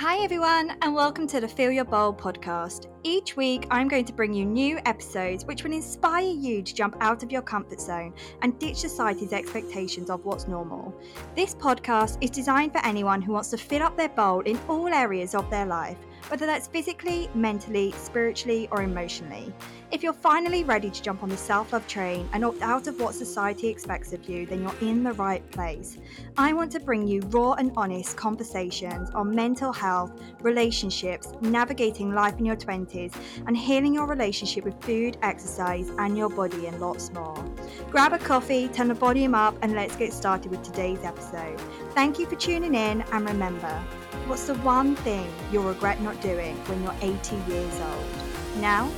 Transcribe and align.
Hi, 0.00 0.22
everyone, 0.22 0.76
and 0.82 0.94
welcome 0.94 1.26
to 1.26 1.40
the 1.40 1.48
Fill 1.48 1.72
Your 1.72 1.84
Bowl 1.84 2.14
podcast. 2.14 2.86
Each 3.02 3.36
week, 3.36 3.66
I'm 3.68 3.88
going 3.88 4.04
to 4.04 4.12
bring 4.12 4.32
you 4.32 4.44
new 4.44 4.78
episodes 4.86 5.44
which 5.44 5.64
will 5.64 5.72
inspire 5.72 6.22
you 6.22 6.62
to 6.62 6.72
jump 6.72 6.96
out 7.00 7.24
of 7.24 7.32
your 7.32 7.42
comfort 7.42 7.80
zone 7.80 8.14
and 8.42 8.56
ditch 8.60 8.76
society's 8.76 9.32
expectations 9.32 10.08
of 10.08 10.24
what's 10.24 10.46
normal. 10.46 10.94
This 11.34 11.52
podcast 11.52 12.16
is 12.20 12.30
designed 12.30 12.70
for 12.70 12.86
anyone 12.86 13.20
who 13.20 13.32
wants 13.32 13.50
to 13.50 13.58
fill 13.58 13.82
up 13.82 13.96
their 13.96 14.10
bowl 14.10 14.42
in 14.42 14.56
all 14.68 14.86
areas 14.86 15.34
of 15.34 15.50
their 15.50 15.66
life 15.66 15.98
whether 16.28 16.46
that's 16.46 16.66
physically, 16.66 17.28
mentally, 17.34 17.92
spiritually, 17.92 18.68
or 18.70 18.82
emotionally. 18.82 19.52
If 19.90 20.02
you're 20.02 20.12
finally 20.12 20.64
ready 20.64 20.90
to 20.90 21.02
jump 21.02 21.22
on 21.22 21.30
the 21.30 21.36
self 21.36 21.72
love 21.72 21.86
train 21.86 22.28
and 22.34 22.44
opt 22.44 22.60
out 22.60 22.88
of 22.88 23.00
what 23.00 23.14
society 23.14 23.68
expects 23.68 24.12
of 24.12 24.28
you, 24.28 24.44
then 24.44 24.60
you're 24.62 24.74
in 24.82 25.02
the 25.02 25.14
right 25.14 25.48
place. 25.50 25.96
I 26.36 26.52
want 26.52 26.70
to 26.72 26.80
bring 26.80 27.06
you 27.06 27.20
raw 27.30 27.54
and 27.54 27.72
honest 27.74 28.14
conversations 28.14 29.08
on 29.14 29.34
mental 29.34 29.72
health, 29.72 30.12
relationships, 30.42 31.32
navigating 31.40 32.12
life 32.14 32.38
in 32.38 32.44
your 32.44 32.56
20s, 32.56 33.14
and 33.46 33.56
healing 33.56 33.94
your 33.94 34.06
relationship 34.06 34.64
with 34.64 34.78
food, 34.84 35.16
exercise, 35.22 35.90
and 35.98 36.18
your 36.18 36.28
body, 36.28 36.66
and 36.66 36.78
lots 36.80 37.10
more. 37.12 37.42
Grab 37.90 38.12
a 38.12 38.18
coffee, 38.18 38.68
turn 38.68 38.88
the 38.88 38.94
volume 38.94 39.34
up, 39.34 39.56
and 39.62 39.72
let's 39.72 39.96
get 39.96 40.12
started 40.12 40.50
with 40.50 40.62
today's 40.62 41.02
episode. 41.02 41.58
Thank 41.94 42.18
you 42.18 42.26
for 42.26 42.36
tuning 42.36 42.74
in, 42.74 43.02
and 43.10 43.26
remember, 43.26 43.82
What's 44.26 44.46
the 44.46 44.56
one 44.56 44.94
thing 44.96 45.26
you'll 45.50 45.64
regret 45.64 46.02
not 46.02 46.20
doing 46.20 46.54
when 46.66 46.82
you're 46.82 46.94
80 47.00 47.36
years 47.50 47.80
old? 47.80 48.60
Now, 48.60 48.90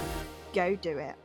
go 0.52 0.76
do 0.76 0.98
it. 0.98 1.19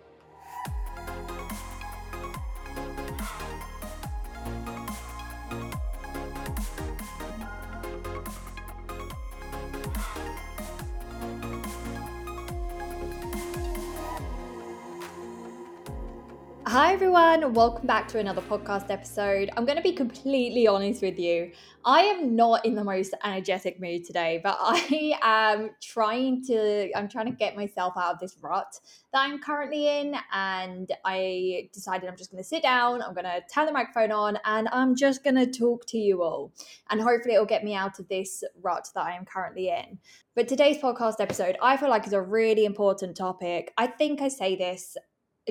Hi, 16.75 16.91
everyone. 16.91 17.53
Welcome 17.53 17.87
back 17.87 18.05
to 18.09 18.19
another 18.19 18.41
podcast 18.41 18.89
episode. 18.89 19.49
I'm 19.55 19.63
going 19.63 19.77
to 19.77 19.81
be 19.81 19.93
completely 19.93 20.67
honest 20.67 21.01
with 21.01 21.17
you. 21.17 21.53
I 21.85 22.01
am 22.01 22.35
not 22.35 22.65
in 22.65 22.75
the 22.75 22.83
most 22.83 23.13
energetic 23.23 23.79
mood 23.79 24.03
today, 24.03 24.41
but 24.43 24.57
I 24.59 25.17
am 25.21 25.69
trying 25.81 26.43
to 26.47 26.91
I'm 26.93 27.07
trying 27.07 27.27
to 27.27 27.31
get 27.31 27.55
myself 27.55 27.93
out 27.95 28.15
of 28.15 28.19
this 28.19 28.35
rut 28.41 28.77
that 29.13 29.19
I'm 29.21 29.39
currently 29.39 29.87
in 29.87 30.17
and 30.33 30.91
I 31.05 31.69
decided 31.71 32.09
I'm 32.09 32.17
just 32.17 32.29
going 32.29 32.43
to 32.43 32.49
sit 32.49 32.63
down, 32.63 33.01
I'm 33.01 33.13
going 33.13 33.23
to 33.23 33.41
turn 33.53 33.67
the 33.67 33.71
microphone 33.71 34.11
on 34.11 34.37
and 34.43 34.67
I'm 34.73 34.97
just 34.97 35.23
going 35.23 35.37
to 35.37 35.47
talk 35.47 35.85
to 35.87 35.97
you 35.97 36.23
all. 36.23 36.51
And 36.89 36.99
hopefully 36.99 37.35
it'll 37.35 37.45
get 37.45 37.63
me 37.63 37.73
out 37.73 37.99
of 37.99 38.09
this 38.09 38.43
rut 38.61 38.89
that 38.95 39.05
I 39.05 39.15
am 39.15 39.23
currently 39.23 39.69
in. 39.69 39.97
But 40.35 40.49
today's 40.49 40.79
podcast 40.79 41.21
episode, 41.21 41.55
I 41.61 41.77
feel 41.77 41.87
like 41.87 42.05
is 42.05 42.11
a 42.11 42.21
really 42.21 42.65
important 42.65 43.15
topic. 43.15 43.71
I 43.77 43.87
think 43.87 44.21
I 44.21 44.27
say 44.27 44.57
this 44.57 44.97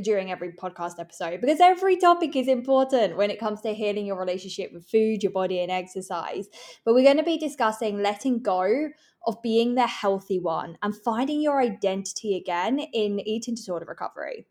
during 0.02 0.30
every 0.30 0.52
podcast 0.52 0.98
episode 0.98 1.40
because 1.40 1.60
every 1.60 1.96
topic 1.96 2.34
is 2.34 2.48
important 2.48 3.16
when 3.16 3.30
it 3.30 3.38
comes 3.38 3.60
to 3.60 3.72
healing 3.72 4.06
your 4.06 4.18
relationship 4.18 4.72
with 4.72 4.88
food, 4.88 5.22
your 5.22 5.32
body, 5.32 5.60
and 5.60 5.70
exercise. 5.70 6.48
But 6.84 6.94
we're 6.94 7.04
going 7.04 7.18
to 7.18 7.22
be 7.22 7.38
discussing 7.38 8.02
letting 8.02 8.42
go 8.42 8.88
of 9.26 9.42
being 9.42 9.74
the 9.74 9.86
healthy 9.86 10.38
one 10.38 10.76
and 10.82 10.94
finding 10.94 11.40
your 11.40 11.60
identity 11.60 12.36
again 12.36 12.78
in 12.78 13.20
eating 13.20 13.54
disorder 13.54 13.86
recovery. 13.88 14.46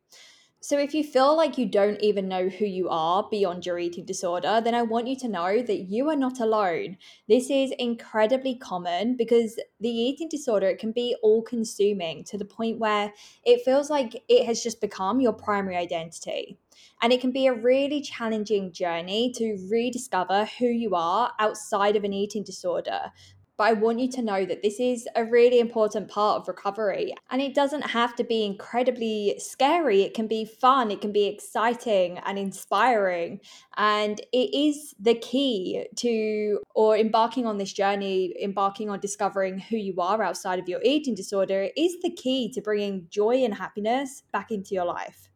So, 0.64 0.80
if 0.80 0.94
you 0.94 1.04
feel 1.04 1.36
like 1.36 1.58
you 1.58 1.66
don't 1.66 2.00
even 2.02 2.30
know 2.30 2.48
who 2.48 2.64
you 2.64 2.88
are 2.88 3.28
beyond 3.30 3.66
your 3.66 3.78
eating 3.78 4.06
disorder, 4.06 4.62
then 4.64 4.74
I 4.74 4.82
want 4.82 5.10
you 5.10 5.18
to 5.18 5.28
know 5.28 5.62
that 5.62 5.90
you 5.90 6.10
are 6.10 6.16
not 6.16 6.40
alone. 6.40 6.96
This 7.28 7.50
is 7.50 7.74
incredibly 7.78 8.56
common 8.56 9.18
because 9.18 9.60
the 9.82 9.90
eating 9.90 10.30
disorder 10.30 10.68
it 10.68 10.80
can 10.80 10.94
be 10.94 11.18
all 11.22 11.42
consuming 11.42 12.24
to 12.24 12.38
the 12.38 12.46
point 12.46 12.80
where 12.80 13.12
it 13.44 13.66
feels 13.66 13.90
like 13.90 14.24
it 14.30 14.46
has 14.46 14.64
just 14.64 14.80
become 14.80 15.20
your 15.20 15.34
primary 15.34 15.76
identity. 15.76 16.58
And 17.02 17.12
it 17.12 17.20
can 17.20 17.34
be 17.34 17.48
a 17.48 17.54
really 17.54 18.02
challenging 18.02 18.72
journey 18.72 19.34
to 19.36 19.68
rediscover 19.70 20.46
who 20.60 20.68
you 20.68 20.96
are 20.96 21.34
outside 21.40 21.98
of 21.98 22.06
an 22.06 22.14
eating 22.14 22.46
disorder, 22.46 23.12
but 23.64 23.70
I 23.70 23.74
want 23.80 24.02
you 24.02 24.10
to 24.10 24.22
know 24.22 24.44
that 24.44 24.62
this 24.62 24.78
is 24.78 25.08
a 25.16 25.24
really 25.24 25.62
important 25.62 26.10
part 26.10 26.42
of 26.42 26.50
recovery. 26.50 27.14
And 27.32 27.42
it 27.42 27.56
doesn't 27.56 27.84
have 27.84 28.14
to 28.18 28.24
be 28.26 28.44
incredibly 28.44 29.36
scary. 29.40 30.02
It 30.02 30.14
can 30.14 30.28
be 30.28 30.44
fun, 30.44 30.92
it 30.92 31.00
can 31.00 31.14
be 31.14 31.28
exciting 31.28 32.18
and 32.26 32.38
inspiring. 32.38 33.40
And 33.78 34.20
it 34.34 34.54
is 34.54 34.94
the 35.00 35.16
key 35.16 35.86
to, 35.96 36.60
or 36.76 36.98
embarking 36.98 37.46
on 37.46 37.58
this 37.58 37.72
journey, 37.72 38.34
embarking 38.44 38.90
on 38.90 39.00
discovering 39.00 39.60
who 39.60 39.78
you 39.78 39.96
are 39.98 40.22
outside 40.22 40.60
of 40.60 40.68
your 40.68 40.82
eating 40.84 41.16
disorder, 41.16 41.70
is 41.78 41.96
the 42.02 42.12
key 42.12 42.52
to 42.52 42.62
bringing 42.62 43.08
joy 43.10 43.46
and 43.46 43.54
happiness 43.54 44.24
back 44.34 44.52
into 44.52 44.76
your 44.76 44.86
life. 44.86 45.30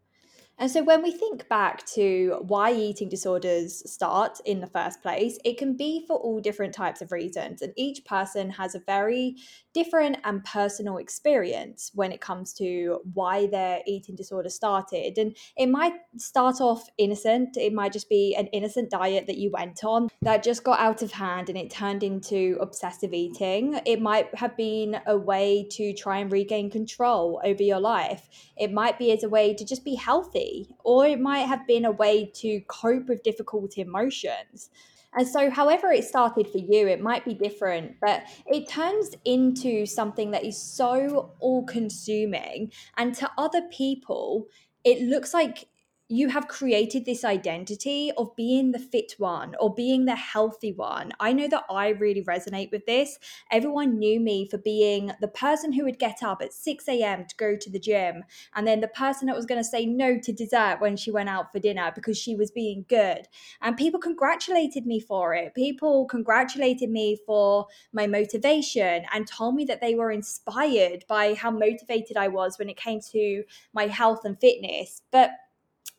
And 0.60 0.72
so, 0.72 0.84
when 0.84 1.04
we 1.04 1.12
think 1.12 1.48
back 1.50 1.86
to 1.94 2.40
why 2.48 2.74
eating 2.74 3.10
disorders 3.10 3.90
start 3.92 4.40
in 4.44 4.60
the 4.60 4.68
first 4.68 5.04
place, 5.04 5.38
it 5.46 5.58
can 5.58 5.78
be 5.78 6.04
for 6.08 6.18
all 6.18 6.40
different 6.40 6.74
types 6.74 7.00
of 7.02 7.12
reasons. 7.12 7.62
And 7.62 7.74
each 7.76 8.04
person 8.06 8.50
has 8.52 8.74
a 8.74 8.80
very 8.80 9.36
different 9.78 10.18
and 10.24 10.44
personal 10.44 10.98
experience 10.98 11.92
when 11.94 12.12
it 12.12 12.20
comes 12.20 12.52
to 12.52 13.00
why 13.14 13.46
their 13.46 13.80
eating 13.86 14.16
disorder 14.16 14.50
started. 14.50 15.20
And 15.20 15.38
it 15.56 15.68
might 15.68 15.94
start 16.18 16.60
off 16.60 16.90
innocent, 16.98 17.58
it 17.58 17.74
might 17.74 17.94
just 17.94 18.10
be 18.10 18.36
an 18.36 18.48
innocent 18.48 18.90
diet 18.90 19.28
that 19.28 19.38
you 19.38 19.52
went 19.52 19.84
on 19.84 20.10
that 20.24 20.42
just 20.42 20.64
got 20.64 20.80
out 20.80 21.04
of 21.04 21.12
hand 21.12 21.48
and 21.50 21.58
it 21.60 21.70
turned 21.70 22.02
into 22.02 22.58
obsessive 22.60 23.14
eating. 23.14 23.80
It 23.86 24.02
might 24.02 24.34
have 24.34 24.58
been 24.58 25.00
a 25.06 25.16
way 25.16 25.68
to 25.74 25.94
try 25.94 26.18
and 26.18 26.32
regain 26.32 26.72
control 26.72 27.40
over 27.46 27.62
your 27.62 27.80
life. 27.80 28.28
It 28.58 28.74
might 28.74 28.98
be 28.98 29.12
as 29.12 29.22
a 29.22 29.30
way 29.30 29.54
to 29.54 29.64
just 29.64 29.86
be 29.86 29.94
healthy 29.94 30.70
or 30.84 31.06
it 31.06 31.20
might 31.20 31.46
have 31.46 31.68
been 31.68 31.86
a 31.86 31.92
way 31.92 32.32
to 32.38 32.62
cope 32.62 33.08
with 33.10 33.22
difficult 33.22 33.78
emotions. 33.78 34.72
And 35.18 35.28
so, 35.28 35.50
however, 35.50 35.92
it 35.92 36.04
started 36.04 36.48
for 36.48 36.60
you, 36.60 36.88
it 36.88 37.02
might 37.02 37.26
be 37.26 37.34
different, 37.34 37.96
but 38.00 38.24
it 38.46 38.70
turns 38.70 39.16
into 39.26 39.88
something 39.88 40.30
that 40.32 40.46
is 40.46 40.62
so 40.62 41.32
all 41.40 41.66
consuming. 41.66 42.72
And 42.98 43.16
to 43.16 43.32
other 43.36 43.64
people, 43.72 44.46
it 44.84 45.02
looks 45.02 45.34
like 45.34 45.68
you 46.10 46.30
have 46.30 46.48
created 46.48 47.04
this 47.04 47.26
identity 47.26 48.14
of 48.18 48.34
being 48.38 48.72
the 48.72 48.80
fit 48.80 49.14
one 49.18 49.54
or 49.60 49.74
being 49.74 50.06
the 50.06 50.16
healthy 50.16 50.72
one. 50.72 51.12
I 51.20 51.34
know 51.34 51.50
that 51.50 51.66
I 51.70 51.90
really 51.90 52.24
resonate 52.24 52.72
with 52.72 52.86
this. 52.86 53.20
Everyone 53.52 54.00
knew 54.00 54.22
me 54.22 54.48
for 54.48 54.58
being 54.58 55.12
the 55.20 55.28
person 55.28 55.74
who 55.74 55.84
would 55.84 56.00
get 56.00 56.24
up 56.24 56.42
at 56.42 56.54
6 56.54 56.88
a.m. 56.88 57.26
to 57.26 57.36
go 57.36 57.58
to 57.58 57.70
the 57.70 57.80
gym, 57.80 58.24
and 58.56 58.66
then 58.66 58.80
the 58.80 58.88
person 58.88 59.28
that 59.28 59.36
was 59.36 59.46
going 59.46 59.60
to 59.60 59.68
say 59.68 59.86
no 59.86 60.18
to 60.18 60.32
dessert 60.32 60.78
when 60.80 60.96
she 60.96 61.12
went 61.12 61.28
out 61.28 61.52
for 61.52 61.60
dinner 61.60 61.92
because 61.94 62.18
she 62.18 62.36
was 62.36 62.52
being 62.52 62.86
good. 62.88 63.28
And 63.62 63.76
people 63.76 64.00
congratulated 64.00 64.86
me 64.86 65.02
for 65.02 65.34
it. 65.34 65.56
People 65.56 66.06
congratulated 66.06 66.90
me 66.90 67.18
for 67.26 67.68
my 67.92 68.08
motivation 68.08 69.04
and 69.14 69.28
told 69.28 69.56
me 69.56 69.66
that 69.66 69.82
they 69.82 69.96
were 69.96 70.12
inspired 70.12 71.04
by 71.10 71.34
how 71.34 71.52
motivated 71.52 72.16
I 72.16 72.30
was 72.30 72.58
when 72.58 72.70
it 72.70 72.78
came 72.78 73.02
to 73.12 73.44
my 73.74 73.88
health 73.88 74.22
and 74.24 74.40
fitness. 74.40 75.02
But 75.12 75.32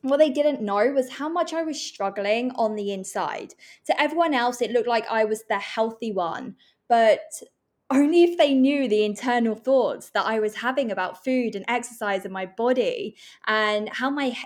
what 0.03 0.19
they 0.19 0.31
didn't 0.31 0.62
know 0.62 0.92
was 0.92 1.10
how 1.10 1.28
much 1.28 1.53
I 1.53 1.62
was 1.62 1.81
struggling 1.81 2.53
on 2.53 2.76
the 2.76 2.92
inside. 2.92 3.54
To 3.86 4.00
everyone 4.00 4.34
else, 4.34 4.62
it 4.62 4.70
looked 4.70 4.88
like 4.88 5.06
I 5.10 5.25
was 5.25 5.44
the 5.48 5.59
healthy 5.59 6.12
one, 6.12 6.56
but 6.88 7.20
only 7.91 8.22
if 8.22 8.36
they 8.36 8.53
knew 8.54 8.86
the 8.86 9.04
internal 9.04 9.54
thoughts 9.54 10.10
that 10.10 10.26
I 10.26 10.41
was 10.41 10.56
having 10.56 10.91
about 10.91 11.25
food 11.25 11.54
and 11.54 11.64
exercise 11.69 12.25
and 12.25 12.32
my 12.32 12.47
body 12.47 13.16
and 13.47 13.88
how 13.88 14.10
my 14.10 14.36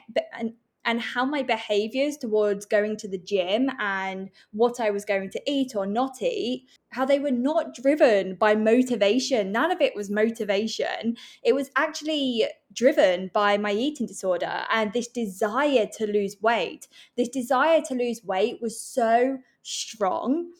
and 0.85 1.01
how 1.01 1.25
my 1.25 1.43
behaviors 1.43 2.17
towards 2.17 2.67
going 2.67 2.97
to 2.99 3.09
the 3.09 3.19
gym 3.19 3.71
and 3.79 4.31
what 4.53 4.81
I 4.81 4.91
was 4.91 5.05
going 5.05 5.31
to 5.31 5.43
eat 5.47 5.75
or 5.77 5.87
not 5.87 6.21
eat, 6.23 6.69
how 6.91 7.05
they 7.05 7.19
were 7.19 7.31
not 7.31 7.75
driven 7.75 8.35
by 8.35 8.55
motivation. 8.55 9.53
None 9.53 9.71
of 9.71 9.81
it 9.81 9.95
was 9.95 10.11
motivation. 10.11 11.17
It 11.43 11.55
was 11.55 11.71
actually 11.77 12.47
driven 12.73 13.31
by 13.33 13.59
my 13.59 13.73
eating 13.73 14.07
disorder 14.07 14.65
and 14.71 14.93
this 14.93 15.09
desire 15.09 15.89
to 15.99 16.07
lose 16.07 16.37
weight. 16.41 16.89
This 17.17 17.29
desire 17.29 17.81
to 17.83 17.95
lose 17.95 18.25
weight 18.25 18.61
was 18.61 18.81
so 18.81 19.39
strong 19.63 20.51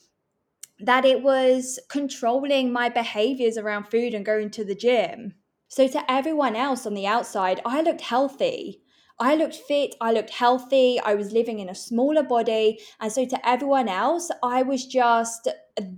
that 0.79 1.05
it 1.05 1.23
was 1.23 1.79
controlling 1.89 2.73
my 2.73 2.89
behaviors 2.89 3.57
around 3.57 3.85
food 3.85 4.15
and 4.15 4.25
going 4.25 4.51
to 4.51 4.65
the 4.65 4.75
gym. 4.75 5.35
So, 5.69 5.89
to 5.89 6.11
everyone 6.11 6.55
else 6.55 6.85
on 6.85 6.95
the 6.95 7.07
outside, 7.07 7.61
I 7.65 7.81
looked 7.81 8.03
healthy. 8.03 8.82
I 9.19 9.35
looked 9.35 9.55
fit, 9.55 9.95
I 10.01 10.13
looked 10.13 10.31
healthy, 10.31 10.99
I 11.01 11.15
was 11.15 11.33
living 11.33 11.61
in 11.61 11.69
a 11.69 11.75
smaller 11.75 12.23
body. 12.23 12.81
And 13.01 13.13
so 13.13 13.25
to 13.25 13.49
everyone 13.49 13.89
else, 13.89 14.31
I 14.43 14.63
was 14.63 14.87
just 14.87 15.49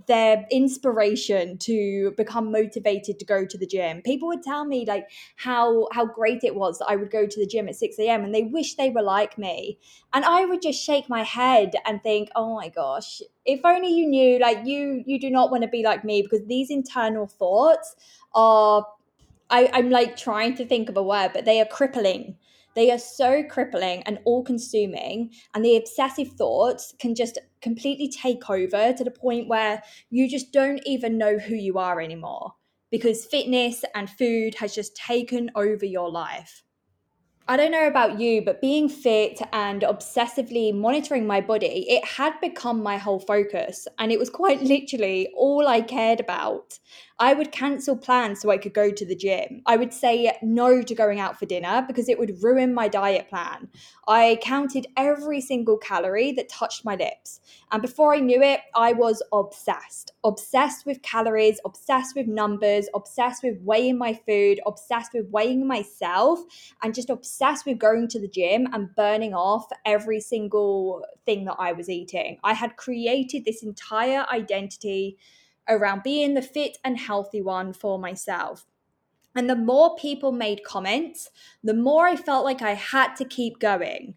their 0.07 0.45
inspiration 0.51 1.57
to 1.57 2.13
become 2.15 2.51
motivated 2.51 3.19
to 3.19 3.25
go 3.25 3.45
to 3.45 3.57
the 3.57 3.67
gym. 3.67 4.01
People 4.01 4.29
would 4.29 4.43
tell 4.43 4.65
me 4.65 4.85
like 4.87 5.09
how 5.35 5.87
how 5.91 6.05
great 6.05 6.43
it 6.43 6.55
was 6.55 6.79
that 6.79 6.87
I 6.87 6.95
would 6.95 7.11
go 7.11 7.25
to 7.25 7.39
the 7.39 7.45
gym 7.45 7.67
at 7.67 7.75
6 7.75 7.99
a.m. 7.99 8.23
and 8.23 8.33
they 8.33 8.43
wish 8.43 8.75
they 8.75 8.89
were 8.89 9.01
like 9.01 9.37
me. 9.37 9.79
And 10.13 10.23
I 10.23 10.45
would 10.45 10.61
just 10.61 10.81
shake 10.81 11.09
my 11.09 11.23
head 11.23 11.73
and 11.85 12.01
think, 12.01 12.29
oh 12.35 12.55
my 12.55 12.69
gosh, 12.69 13.21
if 13.45 13.61
only 13.65 13.89
you 13.89 14.07
knew 14.07 14.39
like 14.39 14.65
you 14.65 15.03
you 15.05 15.19
do 15.19 15.29
not 15.29 15.51
want 15.51 15.63
to 15.63 15.69
be 15.69 15.83
like 15.83 16.05
me 16.05 16.21
because 16.21 16.45
these 16.47 16.69
internal 16.69 17.27
thoughts 17.27 17.95
are 18.33 18.85
I, 19.49 19.69
I'm 19.73 19.89
like 19.89 20.17
trying 20.17 20.55
to 20.55 20.65
think 20.65 20.89
of 20.89 20.97
a 20.97 21.03
word, 21.03 21.31
but 21.33 21.45
they 21.45 21.61
are 21.61 21.65
crippling 21.65 22.37
they 22.75 22.91
are 22.91 22.99
so 22.99 23.43
crippling 23.43 24.03
and 24.03 24.19
all 24.25 24.43
consuming, 24.43 25.31
and 25.53 25.63
the 25.63 25.77
obsessive 25.77 26.29
thoughts 26.33 26.93
can 26.99 27.15
just 27.15 27.39
completely 27.61 28.09
take 28.09 28.49
over 28.49 28.93
to 28.93 29.03
the 29.03 29.11
point 29.11 29.47
where 29.47 29.81
you 30.09 30.29
just 30.29 30.51
don't 30.51 30.81
even 30.85 31.17
know 31.17 31.37
who 31.37 31.55
you 31.55 31.77
are 31.77 31.99
anymore 31.99 32.53
because 32.91 33.25
fitness 33.25 33.83
and 33.95 34.09
food 34.09 34.55
has 34.55 34.75
just 34.75 34.95
taken 34.95 35.51
over 35.55 35.85
your 35.85 36.09
life. 36.09 36.63
I 37.47 37.57
don't 37.57 37.71
know 37.71 37.85
about 37.85 38.19
you, 38.19 38.41
but 38.41 38.59
being 38.59 38.89
fit 38.89 39.39
and 39.53 39.83
obsessively 39.83 40.73
monitoring 40.73 41.27
my 41.27 41.41
body, 41.41 41.85
it 41.87 42.03
had 42.03 42.33
become 42.41 42.81
my 42.81 42.97
whole 42.97 43.19
focus. 43.19 43.87
And 43.99 44.11
it 44.11 44.17
was 44.17 44.31
quite 44.31 44.63
literally 44.63 45.29
all 45.37 45.67
I 45.67 45.81
cared 45.81 46.19
about. 46.19 46.79
I 47.17 47.33
would 47.33 47.53
cancel 47.53 47.95
plans 47.95 48.41
so 48.41 48.49
I 48.49 48.57
could 48.57 48.73
go 48.73 48.91
to 48.91 49.05
the 49.05 49.15
gym. 49.15 49.61
I 49.65 49.77
would 49.77 49.93
say 49.93 50.37
no 50.41 50.81
to 50.81 50.95
going 50.95 51.21
out 51.21 51.39
for 51.39 51.45
dinner 51.45 51.85
because 51.87 52.09
it 52.09 52.19
would 52.19 52.43
ruin 52.43 52.73
my 52.73 52.89
diet 52.89 53.29
plan. 53.29 53.69
I 54.05 54.37
counted 54.41 54.87
every 54.97 55.39
single 55.39 55.77
calorie 55.77 56.33
that 56.33 56.49
touched 56.49 56.83
my 56.83 56.95
lips. 56.95 57.39
And 57.71 57.81
before 57.81 58.13
I 58.13 58.19
knew 58.19 58.41
it, 58.41 58.59
I 58.75 58.91
was 58.91 59.23
obsessed. 59.31 60.11
Obsessed 60.25 60.85
with 60.85 61.01
calories, 61.03 61.59
obsessed 61.63 62.17
with 62.17 62.27
numbers, 62.27 62.87
obsessed 62.93 63.43
with 63.43 63.61
weighing 63.61 63.97
my 63.97 64.13
food, 64.13 64.59
obsessed 64.65 65.13
with 65.13 65.29
weighing 65.29 65.65
myself, 65.65 66.41
and 66.83 66.93
just 66.93 67.09
obsessed 67.09 67.65
with 67.65 67.79
going 67.79 68.09
to 68.09 68.19
the 68.19 68.27
gym 68.27 68.67
and 68.73 68.93
burning 68.93 69.33
off 69.33 69.67
every 69.85 70.19
single 70.19 71.05
thing 71.25 71.45
that 71.45 71.55
I 71.59 71.71
was 71.71 71.89
eating. 71.89 72.39
I 72.43 72.53
had 72.53 72.75
created 72.75 73.45
this 73.45 73.63
entire 73.63 74.25
identity 74.33 75.17
around 75.67 76.03
being 76.03 76.33
the 76.33 76.41
fit 76.41 76.77
and 76.83 76.97
healthy 76.97 77.41
one 77.41 77.73
for 77.73 77.99
myself. 77.99 78.65
And 79.35 79.49
the 79.49 79.55
more 79.55 79.95
people 79.95 80.31
made 80.31 80.63
comments, 80.63 81.29
the 81.63 81.73
more 81.73 82.07
I 82.07 82.15
felt 82.15 82.45
like 82.45 82.61
I 82.61 82.73
had 82.73 83.15
to 83.15 83.25
keep 83.25 83.59
going 83.59 84.15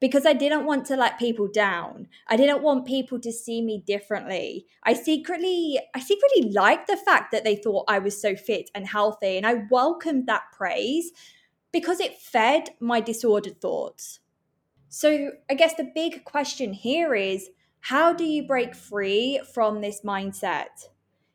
because 0.00 0.26
I 0.26 0.32
didn't 0.32 0.66
want 0.66 0.84
to 0.86 0.96
let 0.96 1.18
people 1.18 1.48
down. 1.48 2.06
I 2.28 2.36
didn't 2.36 2.62
want 2.62 2.86
people 2.86 3.18
to 3.20 3.32
see 3.32 3.62
me 3.62 3.82
differently. 3.86 4.66
I 4.84 4.92
secretly 4.92 5.80
I 5.94 6.00
secretly 6.00 6.52
liked 6.52 6.86
the 6.86 6.96
fact 6.96 7.32
that 7.32 7.44
they 7.44 7.56
thought 7.56 7.86
I 7.88 7.98
was 7.98 8.20
so 8.20 8.36
fit 8.36 8.70
and 8.74 8.86
healthy 8.86 9.36
and 9.36 9.46
I 9.46 9.64
welcomed 9.70 10.26
that 10.26 10.52
praise 10.52 11.10
because 11.72 12.00
it 12.00 12.18
fed 12.18 12.70
my 12.80 13.00
disordered 13.00 13.60
thoughts. 13.60 14.20
So, 14.90 15.32
I 15.50 15.54
guess 15.54 15.74
the 15.74 15.90
big 15.94 16.24
question 16.24 16.72
here 16.72 17.14
is 17.14 17.50
how 17.88 18.12
do 18.12 18.22
you 18.22 18.42
break 18.46 18.74
free 18.74 19.40
from 19.54 19.80
this 19.80 20.02
mindset? 20.02 20.90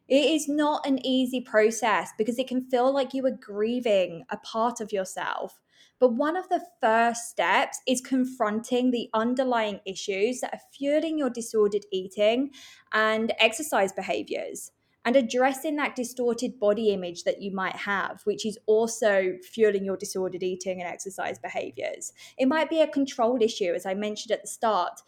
It 0.08 0.36
is 0.36 0.48
not 0.48 0.86
an 0.86 1.04
easy 1.04 1.42
process 1.42 2.12
because 2.16 2.38
it 2.38 2.48
can 2.48 2.70
feel 2.70 2.94
like 2.94 3.16
you 3.16 3.26
are 3.26 3.32
grieving 3.32 4.24
a 4.30 4.38
part 4.38 4.80
of 4.80 4.94
yourself. 4.94 5.60
But 6.00 6.14
one 6.14 6.38
of 6.38 6.48
the 6.50 6.64
first 6.80 7.28
steps 7.32 7.80
is 7.88 8.02
confronting 8.02 8.92
the 8.92 9.10
underlying 9.16 9.80
issues 9.84 10.42
that 10.42 10.54
are 10.54 10.60
fueling 10.72 11.18
your 11.18 11.32
disordered 11.32 11.88
eating 11.92 12.52
and 12.92 13.34
exercise 13.40 13.92
behaviors 13.92 14.70
and 15.06 15.16
addressing 15.16 15.76
that 15.78 15.96
distorted 15.96 16.60
body 16.60 16.92
image 16.92 17.24
that 17.24 17.42
you 17.42 17.52
might 17.52 17.76
have, 17.76 18.22
which 18.26 18.46
is 18.46 18.60
also 18.68 19.34
fueling 19.42 19.84
your 19.84 19.98
disordered 19.98 20.44
eating 20.44 20.82
and 20.82 20.88
exercise 20.88 21.40
behaviors. 21.40 22.14
It 22.38 22.48
might 22.48 22.70
be 22.70 22.82
a 22.82 22.88
control 22.88 23.42
issue, 23.42 23.74
as 23.74 23.88
I 23.88 23.96
mentioned 23.96 24.32
at 24.32 24.44
the 24.44 24.48
start, 24.48 25.02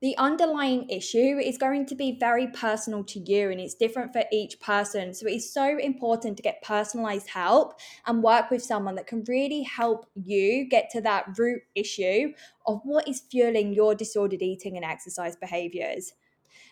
the 0.00 0.16
underlying 0.16 0.88
issue 0.88 1.38
is 1.38 1.58
going 1.58 1.86
to 1.86 1.94
be 1.94 2.16
very 2.20 2.46
personal 2.48 3.02
to 3.04 3.18
you 3.20 3.50
and 3.50 3.60
it's 3.60 3.74
different 3.74 4.12
for 4.12 4.22
each 4.30 4.60
person. 4.60 5.12
So 5.12 5.26
it's 5.26 5.52
so 5.52 5.76
important 5.78 6.36
to 6.36 6.42
get 6.42 6.62
personalized 6.62 7.28
help 7.28 7.80
and 8.06 8.22
work 8.22 8.50
with 8.50 8.62
someone 8.62 8.94
that 8.94 9.08
can 9.08 9.24
really 9.26 9.62
help 9.62 10.06
you 10.14 10.68
get 10.68 10.88
to 10.90 11.00
that 11.00 11.36
root 11.36 11.62
issue 11.74 12.32
of 12.66 12.80
what 12.84 13.08
is 13.08 13.22
fueling 13.30 13.72
your 13.72 13.94
disordered 13.94 14.42
eating 14.42 14.76
and 14.76 14.84
exercise 14.84 15.34
behaviors. 15.34 16.12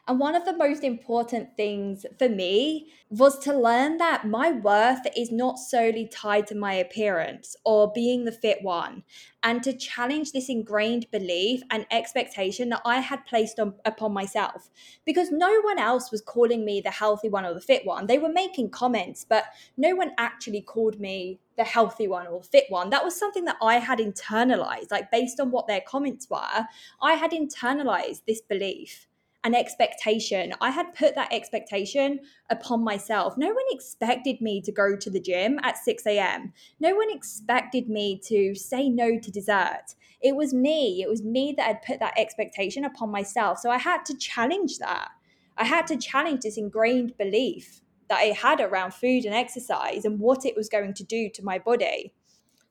And 0.08 0.20
one 0.20 0.34
of 0.34 0.44
the 0.44 0.56
most 0.56 0.84
important 0.84 1.56
things 1.56 2.06
for 2.18 2.28
me 2.28 2.88
was 3.10 3.38
to 3.40 3.52
learn 3.52 3.98
that 3.98 4.26
my 4.26 4.52
worth 4.52 5.06
is 5.16 5.32
not 5.32 5.58
solely 5.58 6.06
tied 6.06 6.46
to 6.48 6.54
my 6.54 6.74
appearance 6.74 7.56
or 7.64 7.92
being 7.92 8.24
the 8.24 8.32
fit 8.32 8.62
one, 8.62 9.04
and 9.42 9.62
to 9.62 9.72
challenge 9.72 10.32
this 10.32 10.48
ingrained 10.48 11.10
belief 11.10 11.62
and 11.70 11.86
expectation 11.90 12.68
that 12.68 12.82
I 12.84 13.00
had 13.00 13.24
placed 13.26 13.58
on, 13.60 13.74
upon 13.84 14.12
myself. 14.12 14.70
Because 15.04 15.30
no 15.30 15.60
one 15.62 15.78
else 15.78 16.10
was 16.10 16.20
calling 16.20 16.64
me 16.64 16.80
the 16.80 16.90
healthy 16.90 17.28
one 17.28 17.44
or 17.44 17.54
the 17.54 17.60
fit 17.60 17.84
one. 17.84 18.06
They 18.06 18.18
were 18.18 18.32
making 18.32 18.70
comments, 18.70 19.24
but 19.28 19.44
no 19.76 19.94
one 19.94 20.12
actually 20.18 20.62
called 20.62 21.00
me 21.00 21.40
the 21.56 21.64
healthy 21.64 22.06
one 22.06 22.26
or 22.26 22.42
fit 22.42 22.64
one. 22.68 22.90
That 22.90 23.04
was 23.04 23.18
something 23.18 23.44
that 23.46 23.56
I 23.62 23.76
had 23.78 23.98
internalized, 23.98 24.90
like 24.90 25.10
based 25.10 25.40
on 25.40 25.50
what 25.50 25.66
their 25.66 25.80
comments 25.80 26.28
were, 26.30 26.66
I 27.00 27.14
had 27.14 27.30
internalized 27.32 28.22
this 28.26 28.40
belief 28.40 29.06
an 29.44 29.54
expectation. 29.54 30.54
I 30.60 30.70
had 30.70 30.94
put 30.94 31.14
that 31.14 31.32
expectation 31.32 32.20
upon 32.50 32.82
myself. 32.82 33.36
No 33.36 33.48
one 33.48 33.64
expected 33.70 34.40
me 34.40 34.60
to 34.62 34.72
go 34.72 34.96
to 34.96 35.10
the 35.10 35.20
gym 35.20 35.58
at 35.62 35.78
6 35.78 36.06
a.m. 36.06 36.52
No 36.80 36.94
one 36.94 37.10
expected 37.10 37.88
me 37.88 38.20
to 38.26 38.54
say 38.54 38.88
no 38.88 39.18
to 39.18 39.30
dessert. 39.30 39.94
It 40.20 40.34
was 40.34 40.52
me. 40.52 41.02
It 41.02 41.08
was 41.08 41.22
me 41.22 41.54
that 41.56 41.66
had 41.66 41.82
put 41.82 42.00
that 42.00 42.18
expectation 42.18 42.84
upon 42.84 43.10
myself. 43.10 43.58
So 43.58 43.70
I 43.70 43.78
had 43.78 44.04
to 44.06 44.16
challenge 44.16 44.78
that. 44.78 45.08
I 45.56 45.64
had 45.64 45.86
to 45.88 45.96
challenge 45.96 46.42
this 46.42 46.58
ingrained 46.58 47.16
belief 47.16 47.80
that 48.08 48.18
I 48.18 48.34
had 48.36 48.60
around 48.60 48.94
food 48.94 49.24
and 49.24 49.34
exercise 49.34 50.04
and 50.04 50.18
what 50.18 50.44
it 50.44 50.56
was 50.56 50.68
going 50.68 50.94
to 50.94 51.04
do 51.04 51.28
to 51.30 51.44
my 51.44 51.58
body. 51.58 52.12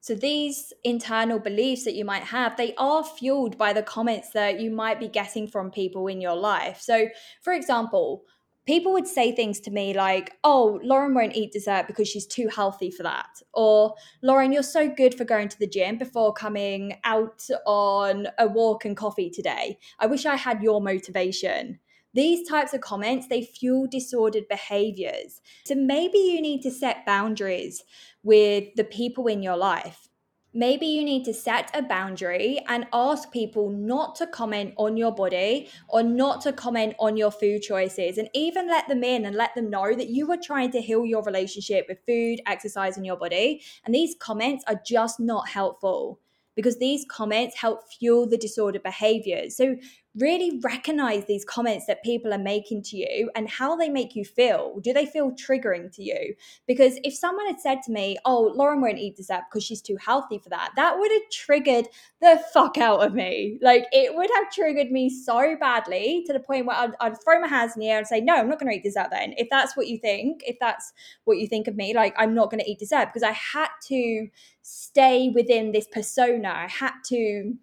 So 0.05 0.13
these 0.13 0.71
internal 0.83 1.39
beliefs 1.39 1.83
that 1.85 1.95
you 1.95 2.05
might 2.05 2.25
have, 2.25 2.57
they 2.57 2.75
are 2.75 3.03
fueled 3.03 3.57
by 3.57 3.73
the 3.73 3.81
comments 3.81 4.29
that 4.33 4.59
you 4.59 4.69
might 4.69 4.99
be 4.99 5.07
getting 5.07 5.47
from 5.47 5.71
people 5.71 6.05
in 6.05 6.21
your 6.21 6.35
life. 6.35 6.79
So, 6.79 7.07
for 7.41 7.53
example, 7.53 8.21
people 8.67 8.93
would 8.93 9.07
say 9.07 9.31
things 9.31 9.59
to 9.61 9.71
me 9.71 9.95
like, 9.95 10.33
Oh, 10.43 10.79
Lauren 10.83 11.15
won't 11.15 11.35
eat 11.35 11.53
dessert 11.53 11.87
because 11.87 12.07
she's 12.07 12.27
too 12.27 12.49
healthy 12.49 12.91
for 12.91 13.01
that. 13.01 13.41
Or, 13.55 13.95
Lauren, 14.21 14.51
you're 14.53 14.61
so 14.61 14.87
good 14.87 15.15
for 15.15 15.25
going 15.25 15.47
to 15.47 15.57
the 15.57 15.65
gym 15.65 15.97
before 15.97 16.33
coming 16.33 16.99
out 17.03 17.41
on 17.65 18.27
a 18.37 18.45
walk 18.45 18.85
and 18.85 18.95
coffee 18.95 19.31
today. 19.31 19.79
I 19.97 20.05
wish 20.05 20.27
I 20.27 20.35
had 20.35 20.61
your 20.61 20.81
motivation. 20.81 21.79
These 22.15 22.47
types 22.47 22.73
of 22.73 22.79
comments, 22.79 23.27
they 23.27 23.43
fuel 23.43 23.87
disordered 23.87 24.47
behaviors. 24.47 25.41
So 25.65 25.75
maybe 25.75 26.17
you 26.17 26.41
need 26.41 26.61
to 26.61 26.71
set 26.71 27.05
boundaries 27.05 27.83
with 28.23 28.73
the 28.77 28.85
people 28.85 29.27
in 29.27 29.43
your 29.43 29.57
life. 29.57 30.07
Maybe 30.53 30.85
you 30.85 31.03
need 31.03 31.25
to 31.25 31.33
set 31.33 31.69
a 31.73 31.81
boundary 31.81 32.61
and 32.69 32.87
ask 32.93 33.29
people 33.33 33.69
not 33.69 34.15
to 34.15 34.27
comment 34.27 34.73
on 34.77 34.95
your 34.95 35.11
body 35.13 35.67
or 35.89 36.01
not 36.03 36.39
to 36.43 36.53
comment 36.53 36.95
on 36.97 37.17
your 37.17 37.31
food 37.31 37.61
choices, 37.61 38.17
and 38.17 38.29
even 38.33 38.69
let 38.69 38.87
them 38.87 39.03
in 39.03 39.25
and 39.25 39.35
let 39.35 39.53
them 39.53 39.69
know 39.69 39.93
that 39.93 40.07
you 40.07 40.31
are 40.31 40.39
trying 40.41 40.71
to 40.71 40.79
heal 40.79 41.05
your 41.05 41.23
relationship 41.23 41.85
with 41.89 41.97
food, 42.07 42.39
exercise, 42.47 42.95
and 42.95 43.05
your 43.05 43.17
body. 43.17 43.61
And 43.83 43.93
these 43.93 44.15
comments 44.17 44.63
are 44.69 44.79
just 44.85 45.19
not 45.19 45.49
helpful 45.49 46.21
because 46.55 46.77
these 46.77 47.05
comments 47.09 47.57
help 47.57 47.81
fuel 47.91 48.25
the 48.25 48.37
disordered 48.37 48.83
behaviors. 48.83 49.57
So, 49.57 49.75
really 50.17 50.59
recognize 50.63 51.25
these 51.25 51.43
comments 51.45 51.85
that 51.87 52.03
people 52.03 52.33
are 52.33 52.37
making 52.37 52.81
to 52.83 52.97
you 52.97 53.29
and 53.35 53.49
how 53.49 53.75
they 53.75 53.89
make 53.89 54.15
you 54.15 54.23
feel. 54.23 54.79
Do 54.81 54.93
they 54.93 55.05
feel 55.05 55.31
triggering 55.31 55.93
to 55.95 56.03
you? 56.03 56.35
Because 56.67 56.99
if 57.03 57.13
someone 57.13 57.47
had 57.47 57.59
said 57.59 57.81
to 57.83 57.91
me, 57.91 58.17
Oh, 58.25 58.51
Lauren 58.55 58.81
won't 58.81 58.97
eat 58.97 59.17
dessert 59.17 59.43
because 59.49 59.63
she's 59.63 59.81
too 59.81 59.97
healthy 59.97 60.39
for 60.39 60.49
that, 60.49 60.71
that 60.75 60.97
would 60.97 61.11
have 61.11 61.29
triggered 61.31 61.87
the 62.21 62.41
fuck 62.53 62.77
out 62.77 63.05
of 63.05 63.13
me. 63.13 63.59
Like, 63.61 63.85
it 63.91 64.15
would 64.15 64.29
have 64.35 64.51
triggered 64.51 64.91
me 64.91 65.09
so 65.09 65.55
badly 65.59 66.23
to 66.27 66.33
the 66.33 66.39
point 66.39 66.65
where 66.65 66.77
I'd, 66.77 66.91
I'd 67.01 67.23
throw 67.23 67.39
my 67.39 67.47
hands 67.47 67.73
in 67.75 67.81
the 67.81 67.89
air 67.89 67.97
and 67.97 68.07
say, 68.07 68.21
No, 68.21 68.35
I'm 68.35 68.49
not 68.49 68.59
going 68.59 68.71
to 68.71 68.77
eat 68.77 68.83
dessert 68.83 69.07
then. 69.11 69.33
If 69.37 69.49
that's 69.49 69.75
what 69.75 69.87
you 69.87 69.97
think, 69.97 70.41
if 70.45 70.57
that's 70.59 70.93
what 71.25 71.37
you 71.37 71.47
think 71.47 71.67
of 71.67 71.75
me, 71.75 71.93
like, 71.93 72.15
I'm 72.17 72.33
not 72.33 72.49
going 72.49 72.63
to 72.63 72.69
eat 72.69 72.79
dessert 72.79 73.07
because 73.07 73.23
I 73.23 73.31
had 73.31 73.69
to 73.87 74.27
stay 74.61 75.29
within 75.29 75.71
this 75.71 75.87
persona. 75.87 76.49
I 76.49 76.67
had 76.67 76.93
to 77.07 77.53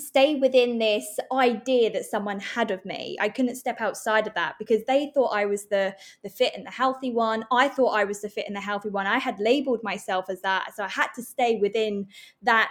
stay 0.00 0.36
within 0.36 0.78
this 0.78 1.18
idea 1.32 1.90
that 1.92 2.04
someone 2.04 2.40
had 2.40 2.70
of 2.70 2.84
me. 2.84 3.16
I 3.20 3.28
couldn't 3.28 3.56
step 3.56 3.80
outside 3.80 4.26
of 4.26 4.34
that 4.34 4.56
because 4.58 4.82
they 4.86 5.10
thought 5.14 5.28
I 5.28 5.46
was 5.46 5.66
the 5.66 5.94
the 6.22 6.30
fit 6.30 6.52
and 6.56 6.66
the 6.66 6.70
healthy 6.70 7.12
one. 7.12 7.44
I 7.52 7.68
thought 7.68 7.90
I 7.90 8.04
was 8.04 8.20
the 8.20 8.28
fit 8.28 8.46
and 8.46 8.56
the 8.56 8.60
healthy 8.60 8.88
one. 8.88 9.06
I 9.06 9.18
had 9.18 9.38
labeled 9.38 9.82
myself 9.82 10.26
as 10.28 10.40
that, 10.42 10.74
so 10.74 10.84
I 10.84 10.88
had 10.88 11.08
to 11.16 11.22
stay 11.22 11.56
within 11.56 12.06
that 12.42 12.70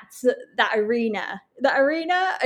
that 0.57 0.71
arena. 0.75 1.41
That 1.61 1.79
arena, 1.79 2.37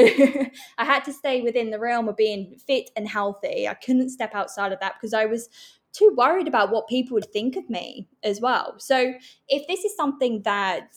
I 0.77 0.85
had 0.85 1.03
to 1.05 1.13
stay 1.13 1.41
within 1.41 1.69
the 1.69 1.79
realm 1.79 2.07
of 2.07 2.17
being 2.17 2.57
fit 2.65 2.89
and 2.95 3.07
healthy. 3.07 3.67
I 3.67 3.75
couldn't 3.75 4.09
step 4.09 4.33
outside 4.33 4.71
of 4.71 4.79
that 4.79 4.95
because 4.99 5.13
I 5.13 5.25
was 5.25 5.49
too 5.93 6.13
worried 6.17 6.47
about 6.47 6.71
what 6.71 6.87
people 6.87 7.13
would 7.15 7.31
think 7.31 7.55
of 7.55 7.69
me 7.69 8.07
as 8.23 8.41
well. 8.41 8.75
So, 8.79 9.13
if 9.47 9.67
this 9.67 9.85
is 9.85 9.95
something 9.95 10.41
that 10.43 10.95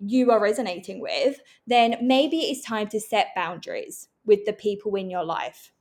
you 0.00 0.30
are 0.30 0.40
resonating 0.40 1.00
with, 1.00 1.40
then 1.66 1.96
maybe 2.02 2.38
it's 2.38 2.64
time 2.64 2.88
to 2.88 3.00
set 3.00 3.28
boundaries 3.36 4.08
with 4.24 4.44
the 4.44 4.52
people 4.52 4.94
in 4.96 5.10
your 5.10 5.24
life. 5.24 5.72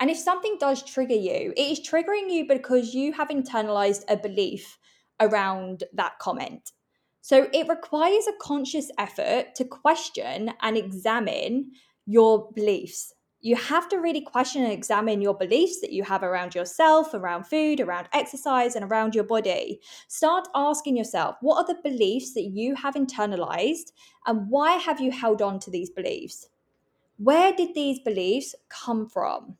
And 0.00 0.10
if 0.10 0.18
something 0.18 0.56
does 0.58 0.82
trigger 0.82 1.14
you, 1.14 1.52
it 1.56 1.60
is 1.60 1.80
triggering 1.80 2.30
you 2.30 2.46
because 2.48 2.94
you 2.94 3.12
have 3.12 3.28
internalized 3.28 4.02
a 4.08 4.16
belief 4.16 4.78
around 5.20 5.84
that 5.92 6.18
comment. 6.18 6.72
So 7.20 7.48
it 7.52 7.68
requires 7.68 8.26
a 8.26 8.36
conscious 8.40 8.90
effort 8.98 9.54
to 9.54 9.64
question 9.64 10.52
and 10.60 10.76
examine 10.76 11.70
your 12.04 12.50
beliefs 12.52 13.14
you 13.42 13.56
have 13.56 13.88
to 13.88 13.98
really 13.98 14.20
question 14.20 14.62
and 14.62 14.72
examine 14.72 15.20
your 15.20 15.34
beliefs 15.34 15.80
that 15.80 15.92
you 15.92 16.04
have 16.04 16.22
around 16.22 16.54
yourself, 16.54 17.12
around 17.12 17.44
food, 17.44 17.80
around 17.80 18.08
exercise, 18.12 18.76
and 18.76 18.84
around 18.84 19.16
your 19.16 19.24
body. 19.24 19.80
Start 20.06 20.46
asking 20.54 20.96
yourself 20.96 21.36
what 21.40 21.56
are 21.56 21.66
the 21.66 21.82
beliefs 21.82 22.34
that 22.34 22.44
you 22.44 22.76
have 22.76 22.94
internalized 22.94 23.92
and 24.26 24.48
why 24.48 24.74
have 24.74 25.00
you 25.00 25.10
held 25.10 25.42
on 25.42 25.58
to 25.58 25.70
these 25.70 25.90
beliefs? 25.90 26.48
Where 27.18 27.52
did 27.52 27.74
these 27.74 27.98
beliefs 27.98 28.54
come 28.68 29.08
from? 29.08 29.56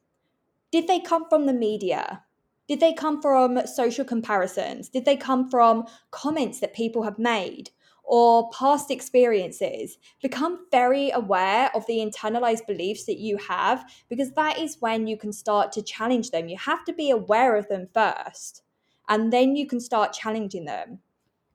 Did 0.71 0.87
they 0.87 1.01
come 1.01 1.29
from 1.29 1.47
the 1.47 1.53
media? 1.53 2.23
Did 2.69 2.79
they 2.79 2.93
come 2.93 3.21
from 3.21 3.67
social 3.67 4.05
comparisons? 4.05 4.89
Did 4.89 5.05
they 5.05 5.17
come 5.17 5.51
from 5.51 5.87
comments 6.13 6.61
that 6.61 6.73
people 6.73 7.03
have 7.03 7.19
made? 7.19 7.71
Or 8.03 8.51
past 8.51 8.91
experiences, 8.91 9.99
become 10.23 10.67
very 10.71 11.11
aware 11.11 11.71
of 11.75 11.87
the 11.87 11.99
internalized 11.99 12.67
beliefs 12.67 13.05
that 13.07 13.19
you 13.19 13.37
have 13.39 13.85
because 14.09 14.33
that 14.33 14.59
is 14.59 14.77
when 14.81 15.07
you 15.07 15.17
can 15.17 15.33
start 15.33 15.73
to 15.73 15.83
challenge 15.83 16.31
them. 16.31 16.49
You 16.49 16.59
have 16.59 16.85
to 16.85 16.93
be 16.93 17.11
aware 17.11 17.57
of 17.57 17.69
them 17.69 17.89
first, 17.95 18.63
and 19.09 19.33
then 19.33 19.57
you 19.57 19.67
can 19.67 19.81
start 19.81 20.13
challenging 20.13 20.65
them. 20.65 20.99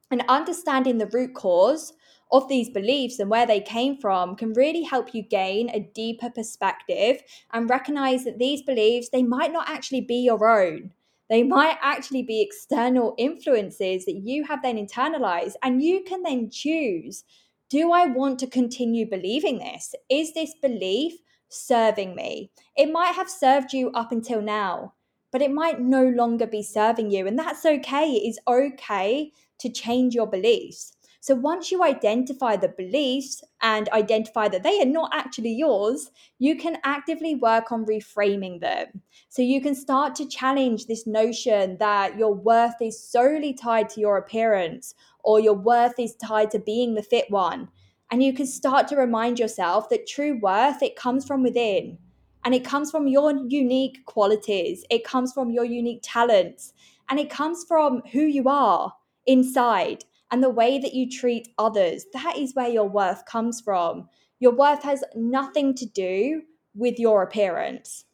And 0.10 0.24
understanding 0.30 0.98
the 0.98 1.08
root 1.08 1.36
cause 1.36 1.94
of 2.32 2.48
these 2.48 2.70
beliefs 2.70 3.20
and 3.20 3.30
where 3.30 3.46
they 3.46 3.62
came 3.62 3.98
from 3.98 4.36
can 4.36 4.54
really 4.54 4.84
help 4.84 5.14
you 5.14 5.22
gain 5.22 5.70
a 5.70 5.80
deeper 5.94 6.30
perspective 6.30 7.22
and 7.54 7.70
recognize 7.70 8.24
that 8.26 8.38
these 8.38 8.62
beliefs 8.62 9.10
they 9.10 9.24
might 9.24 9.52
not 9.52 9.70
actually 9.70 10.02
be 10.02 10.16
your 10.16 10.48
own 10.48 10.92
they 11.30 11.44
might 11.44 11.78
actually 11.82 12.24
be 12.24 12.42
external 12.42 13.16
influences 13.18 14.06
that 14.06 14.22
you 14.24 14.44
have 14.46 14.62
then 14.62 14.78
internalized, 14.78 15.56
and 15.64 15.84
you 15.84 16.04
can 16.04 16.24
then 16.24 16.50
choose 16.50 17.24
do 17.70 17.92
I 17.92 18.06
want 18.06 18.40
to 18.40 18.48
continue 18.48 19.10
believing 19.10 19.60
this? 19.60 19.94
Is 20.10 20.34
this 20.34 20.54
belief 20.62 21.14
serving 21.50 22.16
me? 22.16 22.50
It 22.78 22.92
might 22.92 23.14
have 23.16 23.30
served 23.30 23.74
you 23.74 23.92
up 23.92 24.14
until 24.14 24.42
now, 24.42 24.94
but 25.34 25.42
it 25.42 25.52
might 25.52 25.82
no 25.82 26.08
longer 26.08 26.48
be 26.48 26.64
serving 26.64 27.12
you. 27.12 27.28
And 27.28 27.38
that's 27.38 27.66
okay. 27.66 28.06
It 28.12 28.30
is 28.30 28.40
okay 28.48 29.32
to 29.60 29.70
change 29.70 30.16
your 30.16 30.28
beliefs. 30.28 30.94
So 31.28 31.36
once 31.36 31.74
you 31.74 31.84
identify 31.84 32.56
the 32.56 32.70
beliefs 32.70 33.44
and 33.62 33.90
identify 33.90 34.48
that 34.48 34.64
they 34.64 34.80
are 34.80 34.86
not 34.86 35.12
actually 35.14 35.52
yours, 35.52 36.10
you 36.40 36.56
can 36.56 36.78
actively 36.86 37.36
work 37.36 37.70
on 37.70 37.86
reframing 37.86 38.62
them. 38.62 39.02
So 39.28 39.42
you 39.42 39.60
can 39.60 39.76
start 39.76 40.16
to 40.16 40.26
challenge 40.26 40.86
this 40.86 41.06
notion 41.06 41.80
that 41.80 42.18
your 42.18 42.34
worth 42.34 42.82
is 42.82 42.98
solely 42.98 43.54
tied 43.54 43.90
to 43.90 44.00
your 44.00 44.16
appearance 44.16 44.96
or 45.22 45.42
your 45.42 45.56
worth 45.56 46.00
is 46.00 46.16
tied 46.16 46.50
to 46.52 46.60
being 46.60 46.96
the 46.96 47.04
fit 47.04 47.30
one. 47.30 47.68
And 48.10 48.24
you 48.24 48.32
can 48.32 48.48
start 48.48 48.88
to 48.88 48.96
remind 48.96 49.38
yourself 49.38 49.90
that 49.90 50.08
true 50.08 50.40
worth 50.42 50.82
it 50.82 50.96
comes 50.96 51.28
from 51.28 51.44
within 51.44 51.98
and 52.46 52.56
it 52.56 52.64
comes 52.64 52.90
from 52.90 53.06
your 53.06 53.36
unique 53.50 54.06
qualities. 54.06 54.86
It 54.90 55.04
comes 55.04 55.34
from 55.34 55.52
your 55.52 55.66
unique 55.66 56.00
talents 56.04 56.72
and 57.10 57.20
it 57.20 57.30
comes 57.30 57.66
from 57.68 58.02
who 58.14 58.22
you 58.22 58.48
are 58.48 58.94
inside 59.26 60.06
and 60.32 60.44
the 60.44 60.50
way 60.50 60.78
that 60.80 60.94
you 60.94 61.10
treat 61.10 61.50
others. 61.58 62.06
That 62.14 62.38
is 62.38 62.54
where 62.54 62.70
your 62.70 62.88
worth 62.88 63.26
comes 63.26 63.62
from. 63.62 64.10
Your 64.40 64.54
worth 64.54 64.84
has 64.84 65.04
nothing 65.16 65.74
to 65.76 65.86
do 65.86 66.42
with 66.76 67.00
your 67.00 67.24
appearance. 67.24 68.06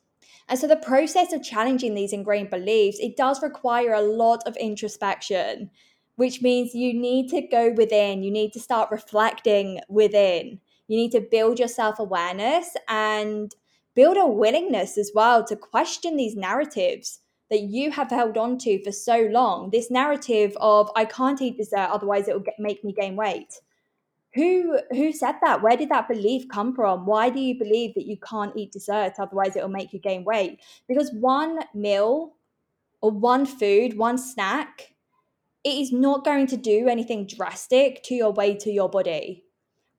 And 0.48 0.60
so 0.60 0.68
the 0.68 0.76
process 0.76 1.34
of 1.34 1.44
challenging 1.44 1.94
these 1.96 2.14
ingrained 2.14 2.50
beliefs, 2.50 3.00
it 3.00 3.18
does 3.18 3.42
require 3.42 3.94
a 3.94 4.02
lot 4.02 4.44
of 4.46 4.58
introspection, 4.58 5.70
which 6.16 6.42
means 6.42 6.76
you 6.76 6.94
need 6.94 7.30
to 7.30 7.42
go 7.42 7.72
within, 7.72 8.24
you 8.24 8.32
need 8.32 8.54
to 8.54 8.60
start 8.60 8.92
reflecting 8.92 9.80
within. 9.90 10.60
You 10.88 10.98
need 10.98 11.12
to 11.14 11.22
build 11.22 11.60
your 11.60 11.68
self-awareness 11.68 12.76
and 12.88 13.52
build 13.96 14.18
a 14.18 14.28
willingness 14.28 14.98
as 14.98 15.12
well 15.16 15.46
to 15.46 15.56
question 15.56 16.18
these 16.18 16.36
narratives 16.36 17.22
that 17.50 17.62
you 17.62 17.92
have 17.92 18.10
held 18.10 18.38
on 18.38 18.58
to 18.58 18.84
for 18.84 18.92
so 18.92 19.28
long 19.32 19.70
this 19.72 19.92
narrative 19.92 20.56
of 20.60 20.90
i 20.96 21.06
can't 21.06 21.42
eat 21.42 21.58
dessert 21.58 21.90
otherwise 21.92 22.28
it 22.28 22.36
will 22.36 22.46
make 22.60 22.84
me 22.84 22.94
gain 22.94 23.16
weight. 23.16 23.54
Who 24.36 24.80
who 24.92 25.12
said 25.12 25.36
that? 25.44 25.62
Where 25.62 25.78
did 25.78 25.90
that 25.90 26.08
belief 26.08 26.48
come 26.50 26.74
from? 26.74 27.06
Why 27.06 27.30
do 27.30 27.40
you 27.40 27.58
believe 27.58 27.94
that 27.94 28.08
you 28.08 28.18
can't 28.18 28.56
eat 28.58 28.72
dessert 28.72 29.14
otherwise 29.20 29.56
it 29.56 29.62
will 29.62 29.70
make 29.70 29.94
you 29.94 30.00
gain 30.00 30.24
weight? 30.24 30.60
Because 30.88 31.12
one 31.14 31.60
meal 31.76 32.34
or 33.02 33.12
one 33.12 33.46
food 33.46 33.98
one 33.98 34.18
snack 34.18 34.96
it 35.64 35.78
is 35.78 35.94
not 35.94 36.26
going 36.26 36.48
to 36.48 36.58
do 36.58 36.90
anything 36.90 37.26
drastic 37.26 38.04
to 38.04 38.16
your 38.16 38.32
weight 38.32 38.60
to 38.62 38.72
your 38.72 38.90
body. 38.90 39.46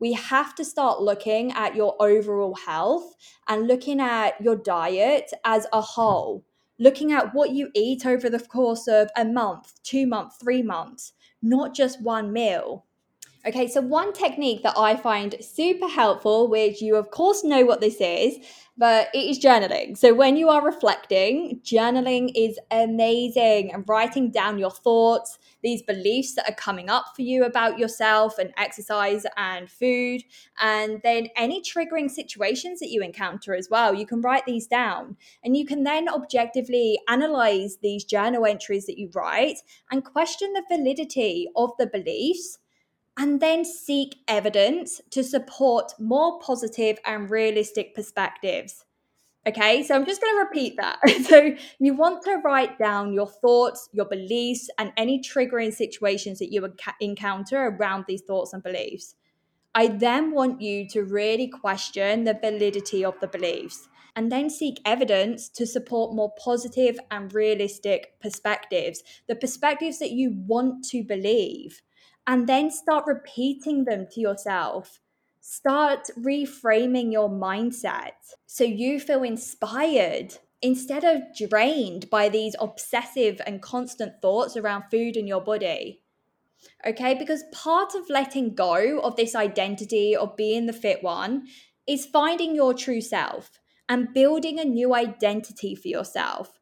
We 0.01 0.13
have 0.13 0.55
to 0.57 0.65
start 0.65 1.01
looking 1.01 1.53
at 1.53 1.75
your 1.75 1.95
overall 2.01 2.55
health 2.55 3.15
and 3.49 3.69
looking 3.69 4.01
at 4.01 4.39
your 4.43 4.57
diet 4.57 5.33
as 5.45 5.67
a 5.73 5.81
whole 5.81 6.45
looking 6.79 7.13
at 7.13 7.35
what 7.35 7.51
you 7.51 7.71
eat 7.75 8.05
over 8.07 8.29
the 8.29 8.41
course 8.41 8.89
of 8.89 9.11
a 9.17 9.25
month, 9.25 9.75
two 9.83 10.07
months, 10.07 10.37
three 10.37 10.63
months, 10.63 11.13
not 11.43 11.75
just 11.75 12.03
one 12.03 12.33
meal. 12.33 12.87
Okay, 13.47 13.69
so 13.69 13.83
one 13.83 14.15
technique 14.15 14.63
that 14.63 14.73
I 14.75 14.97
find 14.97 15.37
super 15.39 15.87
helpful, 15.87 16.49
which 16.49 16.81
you 16.81 16.97
of 16.97 17.11
course 17.11 17.45
know 17.45 17.67
what 17.67 17.83
this 17.83 18.01
is, 18.01 18.39
but 18.79 19.09
it 19.13 19.19
is 19.19 19.39
journaling. 19.39 19.99
So 19.99 20.15
when 20.15 20.39
you 20.39 20.49
are 20.49 20.65
reflecting, 20.65 21.61
journaling 21.63 22.33
is 22.35 22.59
amazing 22.71 23.71
and 23.71 23.85
writing 23.87 24.31
down 24.31 24.59
your 24.59 24.71
thoughts, 24.71 25.39
these 25.63 25.83
beliefs 25.83 26.35
that 26.37 26.49
are 26.49 26.55
coming 26.55 26.89
up 26.89 27.13
for 27.15 27.21
you 27.21 27.45
about 27.45 27.79
yourself 27.79 28.39
and 28.39 28.51
exercise 28.57 29.27
and 29.37 29.71
food, 29.71 30.23
and 30.59 31.03
then 31.03 31.29
any 31.37 31.61
triggering 31.61 32.11
situations 32.11 32.81
that 32.81 32.89
you 32.89 33.03
encounter 33.03 33.55
as 33.55 33.69
well. 33.71 33.95
You 33.95 34.07
can 34.07 34.23
write 34.23 34.47
these 34.47 34.67
down 34.67 35.19
and 35.45 35.55
you 35.55 35.67
can 35.67 35.85
then 35.85 36.09
objectively 36.09 36.99
analyze 37.11 37.77
these 37.83 38.05
journal 38.05 38.47
entries 38.47 38.87
that 38.87 38.99
you 38.99 39.11
write 39.15 39.59
and 39.91 40.03
question 40.03 40.55
the 40.55 40.65
validity 40.75 41.51
of 41.55 41.73
the 41.79 41.87
beliefs 41.87 42.59
and 43.17 43.41
then 43.41 43.65
seek 43.65 44.17
evidence 44.27 45.01
to 45.11 45.23
support 45.23 45.93
more 45.99 46.41
positive 46.41 46.99
and 47.05 47.31
realistic 47.31 47.95
perspectives. 47.95 48.85
Okay, 49.47 49.83
so 49.83 49.95
I'm 49.95 50.07
just 50.07 50.23
going 50.23 50.35
to 50.35 50.39
repeat 50.39 50.77
that. 50.79 50.99
so, 51.29 51.55
you 51.79 51.95
want 51.95 52.23
to 52.25 52.37
write 52.37 52.79
down 52.79 53.13
your 53.13 53.29
thoughts, 53.29 53.91
your 53.93 54.07
beliefs, 54.07 54.71
and 54.79 54.91
any 54.97 55.21
triggering 55.21 55.73
situations 55.73 56.39
that 56.39 56.51
you 56.51 56.67
encounter 57.01 57.67
around 57.67 58.07
these 58.09 58.23
thoughts 58.23 58.55
and 58.55 58.63
beliefs. 58.63 59.17
I 59.75 59.89
then 59.89 60.31
want 60.31 60.63
you 60.63 60.89
to 60.91 61.03
really 61.03 61.49
question 61.49 62.25
the 62.25 62.39
validity 62.41 63.05
of 63.05 63.21
the 63.21 63.27
beliefs 63.27 63.89
and 64.17 64.31
then 64.31 64.49
seek 64.49 64.81
evidence 64.85 65.49
to 65.49 65.67
support 65.67 66.15
more 66.15 66.33
positive 66.39 66.99
and 67.11 67.35
realistic 67.35 68.13
perspectives, 68.21 69.03
the 69.27 69.35
perspectives 69.35 69.99
that 69.99 70.13
you 70.13 70.35
want 70.47 70.85
to 70.85 71.03
believe 71.03 71.83
and 72.27 72.47
then 72.49 72.71
start 72.71 73.05
repeating 73.07 73.85
them 73.85 74.07
to 74.13 74.21
yourself. 74.21 75.01
Start 75.41 76.09
reframing 76.19 77.13
your 77.13 77.29
mindset 77.29 78.13
so 78.47 78.65
you 78.65 78.99
feel 78.99 79.23
inspired 79.23 80.39
instead 80.63 81.05
of 81.05 81.21
drained 81.37 82.09
by 82.09 82.31
these 82.31 82.57
obsessive 82.59 83.41
and 83.47 83.61
constant 83.61 84.23
thoughts 84.23 84.57
around 84.57 84.85
food 84.91 85.17
and 85.17 85.29
your 85.29 85.43
body. 85.43 86.03
Okay, 86.87 87.15
because 87.15 87.45
part 87.53 87.95
of 87.95 88.09
letting 88.09 88.55
go 88.55 89.01
of 89.01 89.17
this 89.17 89.35
identity 89.35 90.17
of 90.17 90.37
being 90.37 90.65
the 90.65 90.73
fit 90.73 91.03
one 91.03 91.47
is 91.87 92.07
finding 92.07 92.55
your 92.55 92.73
true 92.73 93.03
self 93.03 93.61
and 93.89 94.15
building 94.15 94.59
a 94.59 94.65
new 94.65 94.95
identity 94.95 95.75
for 95.75 95.89
yourself 95.89 96.59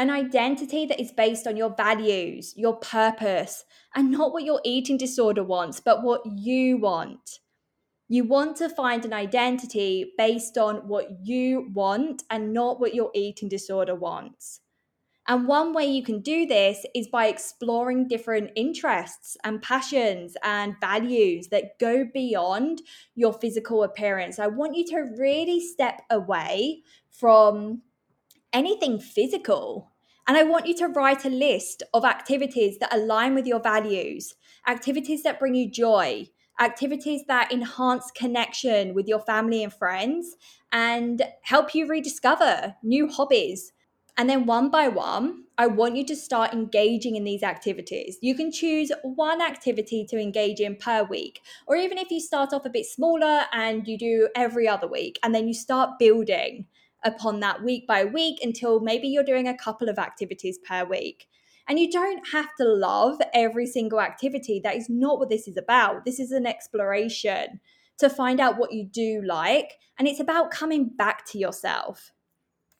an 0.00 0.08
identity 0.08 0.86
that 0.86 0.98
is 0.98 1.12
based 1.12 1.46
on 1.46 1.58
your 1.58 1.74
values, 1.76 2.54
your 2.56 2.74
purpose, 2.76 3.66
and 3.94 4.10
not 4.10 4.32
what 4.32 4.44
your 4.44 4.58
eating 4.64 4.96
disorder 4.96 5.44
wants, 5.44 5.78
but 5.78 6.02
what 6.02 6.22
you 6.24 6.78
want. 6.78 7.40
You 8.08 8.24
want 8.24 8.56
to 8.56 8.70
find 8.70 9.04
an 9.04 9.12
identity 9.12 10.14
based 10.16 10.56
on 10.56 10.88
what 10.88 11.06
you 11.22 11.68
want 11.74 12.22
and 12.30 12.54
not 12.54 12.80
what 12.80 12.94
your 12.94 13.10
eating 13.14 13.50
disorder 13.50 13.94
wants. 13.94 14.60
And 15.28 15.46
one 15.46 15.74
way 15.74 15.84
you 15.84 16.02
can 16.02 16.22
do 16.22 16.46
this 16.46 16.86
is 16.94 17.06
by 17.06 17.26
exploring 17.26 18.08
different 18.08 18.52
interests 18.56 19.36
and 19.44 19.60
passions 19.60 20.34
and 20.42 20.76
values 20.80 21.48
that 21.48 21.78
go 21.78 22.06
beyond 22.12 22.80
your 23.16 23.34
physical 23.34 23.82
appearance. 23.82 24.38
I 24.38 24.46
want 24.46 24.76
you 24.76 24.86
to 24.86 25.10
really 25.18 25.60
step 25.60 26.00
away 26.08 26.84
from 27.10 27.82
anything 28.52 28.98
physical. 28.98 29.89
And 30.30 30.38
I 30.38 30.44
want 30.44 30.68
you 30.68 30.76
to 30.76 30.86
write 30.86 31.24
a 31.24 31.28
list 31.28 31.82
of 31.92 32.04
activities 32.04 32.78
that 32.78 32.94
align 32.94 33.34
with 33.34 33.48
your 33.48 33.58
values, 33.58 34.36
activities 34.68 35.24
that 35.24 35.40
bring 35.40 35.56
you 35.56 35.68
joy, 35.68 36.28
activities 36.60 37.22
that 37.26 37.50
enhance 37.50 38.12
connection 38.12 38.94
with 38.94 39.08
your 39.08 39.18
family 39.18 39.64
and 39.64 39.72
friends, 39.72 40.36
and 40.70 41.20
help 41.42 41.74
you 41.74 41.88
rediscover 41.88 42.76
new 42.84 43.08
hobbies 43.08 43.72
and 44.16 44.28
then 44.28 44.44
one 44.44 44.70
by 44.70 44.86
one, 44.86 45.44
I 45.56 45.66
want 45.66 45.96
you 45.96 46.04
to 46.06 46.14
start 46.14 46.52
engaging 46.52 47.16
in 47.16 47.24
these 47.24 47.42
activities. 47.42 48.18
You 48.20 48.34
can 48.34 48.52
choose 48.52 48.92
one 49.02 49.40
activity 49.40 50.04
to 50.10 50.20
engage 50.20 50.60
in 50.60 50.76
per 50.76 51.04
week, 51.04 51.40
or 51.66 51.74
even 51.74 51.96
if 51.96 52.10
you 52.10 52.20
start 52.20 52.52
off 52.52 52.66
a 52.66 52.70
bit 52.70 52.84
smaller 52.86 53.46
and 53.52 53.88
you 53.88 53.96
do 53.96 54.28
every 54.36 54.68
other 54.68 54.86
week, 54.86 55.18
and 55.22 55.34
then 55.34 55.48
you 55.48 55.54
start 55.54 55.98
building 55.98 56.66
upon 57.04 57.40
that 57.40 57.62
week 57.62 57.86
by 57.86 58.04
week 58.04 58.38
until 58.42 58.80
maybe 58.80 59.08
you're 59.08 59.24
doing 59.24 59.48
a 59.48 59.56
couple 59.56 59.88
of 59.88 59.98
activities 59.98 60.58
per 60.58 60.84
week. 60.84 61.26
And 61.68 61.78
you 61.78 61.90
don't 61.90 62.28
have 62.32 62.54
to 62.56 62.64
love 62.64 63.20
every 63.32 63.66
single 63.66 64.00
activity. 64.00 64.60
That 64.62 64.76
is 64.76 64.88
not 64.88 65.18
what 65.18 65.30
this 65.30 65.46
is 65.46 65.56
about. 65.56 66.04
This 66.04 66.18
is 66.18 66.32
an 66.32 66.46
exploration 66.46 67.60
to 67.98 68.10
find 68.10 68.40
out 68.40 68.58
what 68.58 68.72
you 68.72 68.84
do 68.84 69.22
like, 69.24 69.74
and 69.98 70.08
it's 70.08 70.20
about 70.20 70.50
coming 70.50 70.88
back 70.88 71.24
to 71.26 71.38
yourself. 71.38 72.12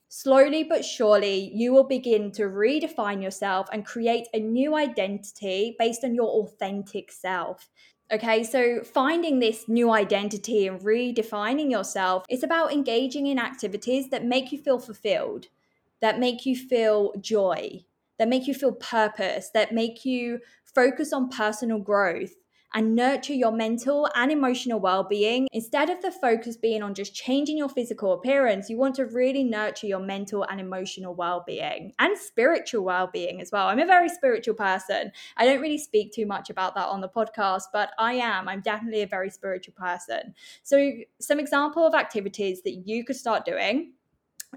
Slowly 0.09 0.65
but 0.65 0.85
surely, 0.85 1.53
you 1.55 1.73
will 1.73 1.87
begin 1.87 2.33
to 2.33 2.45
redefine 2.45 3.23
yourself 3.23 3.69
and 3.73 3.87
create 3.87 4.27
a 4.35 4.41
new 4.41 4.75
identity 4.75 5.77
based 5.79 6.03
on 6.03 6.17
your 6.17 6.27
authentic 6.27 7.13
self. 7.13 7.69
Okay, 8.13 8.43
so 8.43 8.83
finding 8.83 9.39
this 9.39 9.69
new 9.69 9.93
identity 9.93 10.67
and 10.67 10.81
redefining 10.81 11.71
yourself 11.71 12.25
is 12.29 12.43
about 12.43 12.73
engaging 12.73 13.29
in 13.29 13.39
activities 13.39 14.11
that 14.11 14.25
make 14.25 14.51
you 14.51 14.59
feel 14.59 14.81
fulfilled, 14.81 15.47
that 16.01 16.19
make 16.19 16.45
you 16.45 16.57
feel 16.57 17.13
joy, 17.21 17.85
that 18.19 18.29
make 18.29 18.49
you 18.49 18.55
feel 18.55 18.73
purpose, 18.73 19.51
that 19.55 19.73
make 19.73 20.05
you 20.05 20.41
focus 20.65 21.13
on 21.13 21.29
personal 21.29 21.79
growth, 21.79 22.33
and 22.75 22.95
nurture 22.95 23.33
your 23.33 23.53
mental 23.53 24.09
and 24.15 24.31
emotional 24.31 24.81
well 24.81 25.05
being. 25.05 25.49
Instead 25.53 25.91
of 25.91 26.01
the 26.03 26.11
focus 26.11 26.57
being 26.57 26.83
on 26.83 26.95
just 26.95 27.15
changing 27.15 27.59
your 27.59 27.69
physical 27.69 28.13
appearance, 28.13 28.71
you 28.71 28.77
want 28.77 28.95
to 28.97 29.07
really 29.07 29.45
nurture 29.45 29.87
your 29.87 30.01
mental 30.01 30.45
and 30.45 30.61
emotional 30.61 31.15
well 31.15 31.45
being 31.47 31.93
and 31.99 32.17
spiritual 32.19 32.85
well 32.85 33.09
being 33.13 33.41
as 33.41 33.51
well. 33.53 33.69
I'm 33.69 33.79
a 33.79 33.87
very 33.87 34.09
spiritual 34.09 34.55
person. 34.55 35.13
I 35.37 35.45
don't 35.45 35.61
really 35.61 35.79
speak 35.79 36.13
too 36.13 36.27
much 36.27 36.51
about 36.51 36.75
that 36.75 36.89
on 36.89 37.01
the 37.01 37.09
podcast, 37.09 37.65
but 37.73 37.91
I 37.99 38.15
am. 38.15 38.49
I'm 38.49 38.61
definitely 38.61 39.03
a 39.03 39.07
very 39.07 39.31
spiritual 39.31 39.75
person. 39.75 40.35
So, 40.63 40.93
some 41.21 41.41
example 41.41 41.87
of 41.87 41.95
activities 41.95 42.63
that 42.63 42.87
you 42.87 43.05
could 43.05 43.17
start 43.17 43.45
doing 43.45 43.93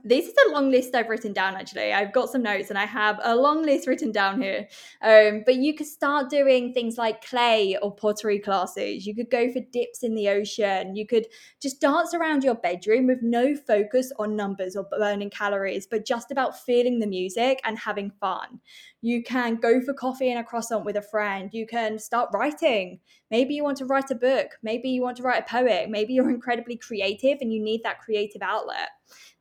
this 0.03 0.27
is 0.27 0.33
a 0.47 0.51
long 0.51 0.71
list 0.71 0.95
I've 0.95 1.09
written 1.09 1.33
down 1.33 1.55
actually. 1.55 1.93
I've 1.93 2.11
got 2.11 2.29
some 2.29 2.41
notes 2.41 2.69
and 2.69 2.79
I 2.79 2.85
have 2.85 3.19
a 3.23 3.35
long 3.35 3.63
list 3.63 3.87
written 3.87 4.11
down 4.11 4.41
here. 4.41 4.67
Um, 5.01 5.43
but 5.45 5.55
you 5.55 5.75
could 5.75 5.87
start 5.87 6.29
doing 6.29 6.73
things 6.73 6.97
like 6.97 7.23
clay 7.23 7.77
or 7.81 7.95
pottery 7.95 8.39
classes. 8.39 9.05
You 9.05 9.15
could 9.15 9.29
go 9.29 9.51
for 9.51 9.59
dips 9.71 10.03
in 10.03 10.15
the 10.15 10.29
ocean. 10.29 10.95
You 10.95 11.05
could 11.05 11.27
just 11.61 11.79
dance 11.79 12.13
around 12.13 12.43
your 12.43 12.55
bedroom 12.55 13.07
with 13.07 13.21
no 13.21 13.55
focus 13.55 14.11
on 14.17 14.35
numbers 14.35 14.75
or 14.75 14.85
burning 14.85 15.29
calories, 15.29 15.85
but 15.85 16.05
just 16.05 16.31
about 16.31 16.59
feeling 16.59 16.99
the 16.99 17.07
music 17.07 17.61
and 17.63 17.77
having 17.77 18.11
fun. 18.19 18.59
You 19.05 19.21
can 19.21 19.57
go 19.57 19.81
for 19.81 19.93
coffee 19.93 20.31
and 20.31 20.39
a 20.39 20.45
croissant 20.45 20.85
with 20.85 20.95
a 20.95 21.01
friend. 21.01 21.49
You 21.51 21.67
can 21.67 21.99
start 21.99 22.29
writing. 22.31 23.01
Maybe 23.29 23.53
you 23.53 23.61
want 23.61 23.75
to 23.79 23.85
write 23.85 24.09
a 24.11 24.15
book. 24.15 24.51
Maybe 24.63 24.87
you 24.87 25.01
want 25.01 25.17
to 25.17 25.23
write 25.23 25.43
a 25.43 25.49
poem. 25.49 25.91
Maybe 25.91 26.13
you're 26.13 26.29
incredibly 26.37 26.77
creative 26.77 27.39
and 27.41 27.51
you 27.51 27.61
need 27.61 27.83
that 27.83 27.99
creative 27.99 28.41
outlet. 28.41 28.91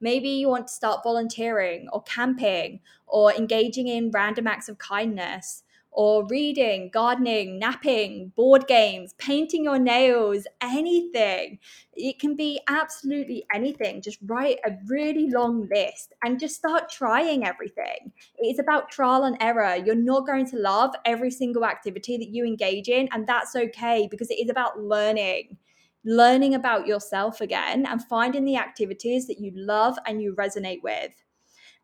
Maybe 0.00 0.30
you 0.30 0.48
want 0.48 0.66
to 0.66 0.72
start 0.72 1.04
volunteering 1.04 1.86
or 1.92 2.02
camping 2.02 2.80
or 3.06 3.32
engaging 3.32 3.86
in 3.86 4.10
random 4.10 4.48
acts 4.48 4.68
of 4.68 4.78
kindness 4.78 5.62
or 5.92 6.26
reading, 6.26 6.90
gardening, 6.92 7.58
napping, 7.58 8.32
board 8.34 8.66
games, 8.66 9.12
painting 9.18 9.64
your 9.64 9.78
nails, 9.78 10.46
anything. 10.62 11.58
It 11.94 12.18
can 12.18 12.34
be 12.34 12.60
absolutely 12.68 13.44
anything. 13.54 14.00
Just 14.00 14.18
write 14.24 14.58
a 14.64 14.72
really 14.88 15.28
long 15.30 15.68
list 15.68 16.14
and 16.24 16.40
just 16.40 16.56
start 16.56 16.90
trying 16.90 17.44
everything. 17.44 18.12
It's 18.38 18.58
about 18.58 18.90
trial 18.90 19.24
and 19.24 19.36
error. 19.40 19.76
You're 19.76 19.94
not 19.94 20.26
going 20.26 20.46
to 20.46 20.56
love 20.56 20.94
every 21.04 21.30
single 21.30 21.64
activity 21.64 22.16
that 22.16 22.30
you 22.30 22.44
engage 22.44 22.88
in, 22.88 23.08
and 23.12 23.26
that's 23.26 23.54
okay 23.54 24.08
because 24.10 24.30
it 24.30 24.38
is 24.38 24.50
about 24.50 24.80
learning 24.80 25.58
learning 26.04 26.54
about 26.54 26.86
yourself 26.86 27.40
again 27.40 27.86
and 27.86 28.02
finding 28.04 28.44
the 28.44 28.56
activities 28.56 29.26
that 29.28 29.38
you 29.38 29.52
love 29.54 29.96
and 30.06 30.20
you 30.20 30.34
resonate 30.34 30.82
with. 30.82 31.12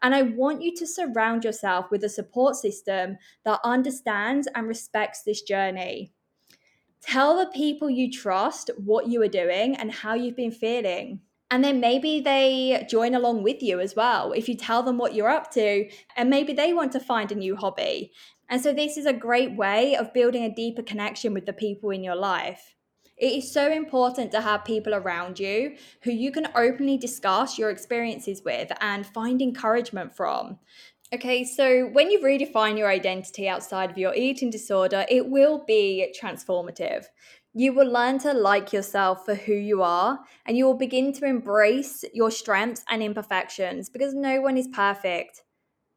And 0.02 0.14
I 0.14 0.22
want 0.22 0.62
you 0.62 0.74
to 0.76 0.86
surround 0.86 1.44
yourself 1.44 1.90
with 1.90 2.04
a 2.04 2.08
support 2.08 2.56
system 2.56 3.16
that 3.44 3.60
understands 3.64 4.48
and 4.54 4.66
respects 4.68 5.22
this 5.22 5.42
journey. 5.42 6.12
Tell 7.00 7.38
the 7.38 7.50
people 7.50 7.90
you 7.90 8.10
trust 8.10 8.70
what 8.76 9.08
you 9.08 9.22
are 9.22 9.28
doing 9.28 9.76
and 9.76 9.92
how 9.92 10.14
you've 10.14 10.36
been 10.36 10.52
feeling. 10.52 11.20
And 11.50 11.64
then 11.64 11.80
maybe 11.80 12.20
they 12.20 12.86
join 12.90 13.14
along 13.14 13.42
with 13.42 13.62
you 13.62 13.80
as 13.80 13.96
well. 13.96 14.32
If 14.32 14.48
you 14.48 14.54
tell 14.54 14.82
them 14.82 14.98
what 14.98 15.14
you're 15.14 15.30
up 15.30 15.50
to, 15.52 15.88
and 16.16 16.28
maybe 16.28 16.52
they 16.52 16.74
want 16.74 16.92
to 16.92 17.00
find 17.00 17.32
a 17.32 17.36
new 17.36 17.56
hobby. 17.56 18.12
And 18.50 18.60
so, 18.60 18.72
this 18.72 18.96
is 18.96 19.06
a 19.06 19.12
great 19.12 19.56
way 19.56 19.96
of 19.96 20.12
building 20.12 20.44
a 20.44 20.54
deeper 20.54 20.82
connection 20.82 21.32
with 21.32 21.46
the 21.46 21.52
people 21.52 21.90
in 21.90 22.04
your 22.04 22.16
life. 22.16 22.74
It 23.18 23.32
is 23.32 23.52
so 23.52 23.70
important 23.70 24.30
to 24.32 24.40
have 24.40 24.64
people 24.64 24.94
around 24.94 25.40
you 25.40 25.76
who 26.02 26.12
you 26.12 26.30
can 26.30 26.48
openly 26.54 26.96
discuss 26.96 27.58
your 27.58 27.70
experiences 27.70 28.42
with 28.44 28.70
and 28.80 29.04
find 29.04 29.42
encouragement 29.42 30.16
from. 30.16 30.58
Okay, 31.12 31.42
so 31.42 31.86
when 31.86 32.10
you 32.10 32.20
redefine 32.20 32.76
your 32.76 32.88
identity 32.88 33.48
outside 33.48 33.90
of 33.90 33.98
your 33.98 34.14
eating 34.14 34.50
disorder, 34.50 35.06
it 35.08 35.26
will 35.26 35.64
be 35.66 36.14
transformative. 36.20 37.06
You 37.54 37.72
will 37.72 37.90
learn 37.90 38.18
to 38.20 38.32
like 38.34 38.72
yourself 38.72 39.24
for 39.24 39.34
who 39.34 39.54
you 39.54 39.82
are, 39.82 40.20
and 40.46 40.56
you 40.56 40.66
will 40.66 40.76
begin 40.76 41.12
to 41.14 41.24
embrace 41.24 42.04
your 42.12 42.30
strengths 42.30 42.84
and 42.90 43.02
imperfections 43.02 43.88
because 43.88 44.14
no 44.14 44.40
one 44.42 44.58
is 44.58 44.68
perfect. 44.68 45.42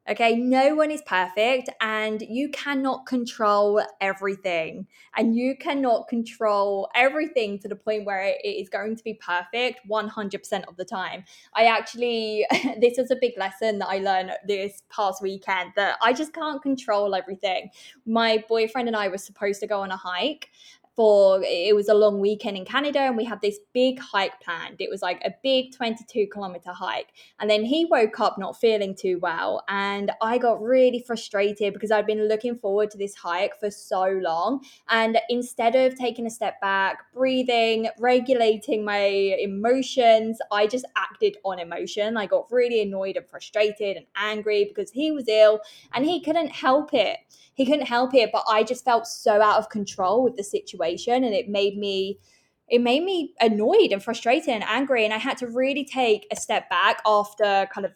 Okay, 0.09 0.35
no 0.35 0.73
one 0.73 0.89
is 0.89 1.03
perfect, 1.03 1.69
and 1.79 2.23
you 2.23 2.49
cannot 2.49 3.05
control 3.05 3.83
everything. 4.01 4.87
And 5.15 5.35
you 5.35 5.55
cannot 5.55 6.07
control 6.07 6.89
everything 6.95 7.59
to 7.59 7.67
the 7.67 7.75
point 7.75 8.05
where 8.05 8.23
it 8.23 8.47
is 8.47 8.67
going 8.67 8.95
to 8.95 9.03
be 9.03 9.13
perfect 9.13 9.81
100% 9.87 10.63
of 10.67 10.75
the 10.77 10.85
time. 10.85 11.23
I 11.53 11.65
actually, 11.65 12.47
this 12.81 12.97
was 12.97 13.11
a 13.11 13.15
big 13.15 13.33
lesson 13.37 13.77
that 13.77 13.89
I 13.89 13.99
learned 13.99 14.31
this 14.47 14.81
past 14.89 15.21
weekend 15.21 15.73
that 15.75 15.97
I 16.01 16.13
just 16.13 16.33
can't 16.33 16.63
control 16.63 17.13
everything. 17.13 17.69
My 18.07 18.43
boyfriend 18.49 18.87
and 18.87 18.97
I 18.97 19.07
were 19.07 19.19
supposed 19.19 19.59
to 19.59 19.67
go 19.67 19.81
on 19.81 19.91
a 19.91 19.97
hike, 19.97 20.49
for 20.95 21.41
it 21.43 21.75
was 21.75 21.87
a 21.87 21.93
long 21.93 22.19
weekend 22.19 22.57
in 22.57 22.65
Canada 22.65 22.99
and 22.99 23.15
we 23.15 23.23
had 23.23 23.41
this 23.41 23.59
big 23.73 23.99
hike 23.99 24.39
planned. 24.41 24.77
It 24.79 24.89
was 24.89 25.01
like 25.01 25.21
a 25.23 25.31
big 25.41 25.73
22 25.73 26.27
kilometer 26.31 26.71
hike. 26.71 27.13
And 27.39 27.49
then 27.49 27.63
he 27.63 27.85
woke 27.85 28.19
up 28.19 28.37
not 28.37 28.59
feeling 28.59 28.95
too 28.95 29.19
well. 29.21 29.63
And 29.69 30.11
I 30.21 30.37
got 30.37 30.61
really 30.61 31.03
frustrated 31.05 31.73
because 31.73 31.91
I'd 31.91 32.05
been 32.05 32.27
looking 32.27 32.57
forward 32.57 32.91
to 32.91 32.97
this 32.97 33.15
hike 33.15 33.59
for 33.59 33.71
so 33.71 34.19
long. 34.21 34.63
And 34.89 35.17
instead 35.29 35.75
of 35.75 35.95
taking 35.95 36.25
a 36.25 36.29
step 36.29 36.59
back, 36.59 37.11
breathing, 37.13 37.89
regulating 37.97 38.83
my 38.83 38.99
emotions, 38.99 40.39
I 40.51 40.67
just 40.67 40.85
acted 40.97 41.37
on 41.45 41.59
emotion. 41.59 42.17
I 42.17 42.25
got 42.25 42.51
really 42.51 42.81
annoyed 42.81 43.15
and 43.17 43.27
frustrated 43.29 43.97
and 43.97 44.05
angry 44.15 44.65
because 44.65 44.91
he 44.91 45.11
was 45.11 45.27
ill 45.27 45.61
and 45.93 46.05
he 46.05 46.21
couldn't 46.21 46.51
help 46.51 46.93
it 46.93 47.17
he 47.53 47.65
couldn't 47.65 47.85
help 47.85 48.13
it 48.13 48.29
but 48.31 48.43
i 48.49 48.63
just 48.63 48.83
felt 48.83 49.05
so 49.05 49.41
out 49.41 49.57
of 49.57 49.69
control 49.69 50.23
with 50.23 50.35
the 50.35 50.43
situation 50.43 50.80
and 51.23 51.25
it 51.25 51.49
made 51.49 51.77
me 51.77 52.19
it 52.67 52.81
made 52.81 53.03
me 53.03 53.33
annoyed 53.41 53.91
and 53.91 54.03
frustrated 54.03 54.49
and 54.49 54.63
angry 54.63 55.03
and 55.05 55.13
i 55.13 55.17
had 55.17 55.37
to 55.37 55.47
really 55.47 55.85
take 55.85 56.27
a 56.31 56.35
step 56.35 56.69
back 56.69 57.01
after 57.05 57.67
kind 57.73 57.85
of 57.85 57.91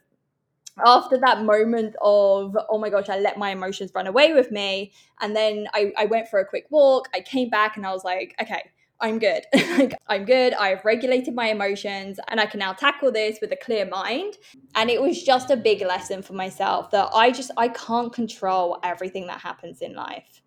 after 0.85 1.17
that 1.17 1.43
moment 1.43 1.95
of 2.01 2.57
oh 2.69 2.77
my 2.77 2.89
gosh 2.89 3.09
i 3.09 3.17
let 3.17 3.37
my 3.37 3.51
emotions 3.51 3.91
run 3.95 4.07
away 4.07 4.33
with 4.33 4.51
me 4.51 4.91
and 5.21 5.35
then 5.35 5.67
I, 5.73 5.93
I 5.97 6.05
went 6.05 6.27
for 6.27 6.39
a 6.39 6.45
quick 6.45 6.65
walk 6.69 7.07
i 7.13 7.21
came 7.21 7.49
back 7.49 7.77
and 7.77 7.85
i 7.85 7.91
was 7.91 8.03
like 8.03 8.35
okay 8.41 8.71
I'm 9.01 9.19
good. 9.19 9.45
I'm 10.07 10.25
good. 10.25 10.53
I've 10.53 10.85
regulated 10.85 11.35
my 11.35 11.47
emotions 11.47 12.19
and 12.29 12.39
I 12.39 12.45
can 12.45 12.59
now 12.59 12.73
tackle 12.73 13.11
this 13.11 13.39
with 13.41 13.51
a 13.51 13.57
clear 13.57 13.85
mind. 13.85 14.35
And 14.75 14.89
it 14.89 15.01
was 15.01 15.21
just 15.21 15.51
a 15.51 15.57
big 15.57 15.81
lesson 15.81 16.21
for 16.21 16.33
myself 16.33 16.91
that 16.91 17.09
I 17.13 17.31
just 17.31 17.51
I 17.57 17.67
can't 17.67 18.13
control 18.13 18.79
everything 18.83 19.27
that 19.27 19.41
happens 19.41 19.81
in 19.81 19.95
life. 19.95 20.41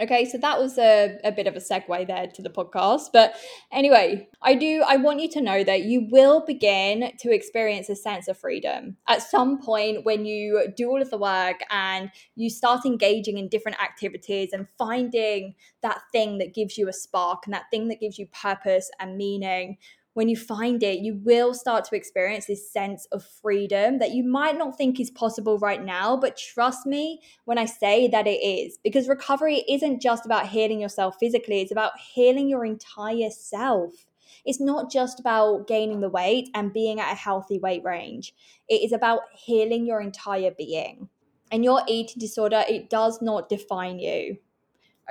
Okay, 0.00 0.24
so 0.24 0.38
that 0.38 0.58
was 0.58 0.78
a, 0.78 1.18
a 1.24 1.30
bit 1.30 1.46
of 1.46 1.56
a 1.56 1.58
segue 1.58 2.06
there 2.06 2.26
to 2.26 2.40
the 2.40 2.48
podcast. 2.48 3.08
But 3.12 3.36
anyway, 3.70 4.28
I 4.40 4.54
do, 4.54 4.82
I 4.88 4.96
want 4.96 5.20
you 5.20 5.28
to 5.32 5.42
know 5.42 5.62
that 5.62 5.82
you 5.82 6.08
will 6.10 6.42
begin 6.46 7.12
to 7.18 7.30
experience 7.30 7.90
a 7.90 7.94
sense 7.96 8.26
of 8.26 8.38
freedom 8.38 8.96
at 9.08 9.22
some 9.22 9.60
point 9.60 10.06
when 10.06 10.24
you 10.24 10.68
do 10.74 10.88
all 10.88 11.02
of 11.02 11.10
the 11.10 11.18
work 11.18 11.60
and 11.70 12.10
you 12.34 12.48
start 12.48 12.86
engaging 12.86 13.36
in 13.36 13.50
different 13.50 13.78
activities 13.82 14.54
and 14.54 14.66
finding 14.78 15.54
that 15.82 16.00
thing 16.12 16.38
that 16.38 16.54
gives 16.54 16.78
you 16.78 16.88
a 16.88 16.94
spark 16.94 17.42
and 17.44 17.52
that 17.52 17.64
thing 17.70 17.88
that 17.88 18.00
gives 18.00 18.18
you 18.18 18.26
purpose 18.28 18.90
and 19.00 19.18
meaning 19.18 19.76
when 20.14 20.28
you 20.28 20.36
find 20.36 20.82
it, 20.82 20.98
you 20.98 21.20
will 21.24 21.54
start 21.54 21.84
to 21.84 21.94
experience 21.94 22.46
this 22.46 22.70
sense 22.72 23.06
of 23.12 23.24
freedom 23.24 23.98
that 23.98 24.10
you 24.10 24.24
might 24.24 24.58
not 24.58 24.76
think 24.76 24.98
is 24.98 25.10
possible 25.10 25.58
right 25.58 25.84
now. 25.84 26.16
But 26.16 26.36
trust 26.36 26.84
me 26.86 27.20
when 27.44 27.58
I 27.58 27.64
say 27.64 28.08
that 28.08 28.26
it 28.26 28.42
is, 28.42 28.78
because 28.82 29.08
recovery 29.08 29.64
isn't 29.68 30.02
just 30.02 30.26
about 30.26 30.48
healing 30.48 30.80
yourself 30.80 31.16
physically, 31.20 31.60
it's 31.60 31.72
about 31.72 31.92
healing 31.98 32.48
your 32.48 32.64
entire 32.64 33.30
self. 33.30 33.92
It's 34.44 34.60
not 34.60 34.90
just 34.90 35.20
about 35.20 35.66
gaining 35.66 36.00
the 36.00 36.08
weight 36.08 36.48
and 36.54 36.72
being 36.72 36.98
at 36.98 37.12
a 37.12 37.16
healthy 37.16 37.58
weight 37.58 37.84
range, 37.84 38.34
it 38.68 38.82
is 38.82 38.92
about 38.92 39.20
healing 39.34 39.86
your 39.86 40.00
entire 40.00 40.50
being. 40.50 41.08
And 41.52 41.64
your 41.64 41.82
eating 41.88 42.20
disorder, 42.20 42.64
it 42.68 42.90
does 42.90 43.20
not 43.20 43.48
define 43.48 43.98
you. 43.98 44.38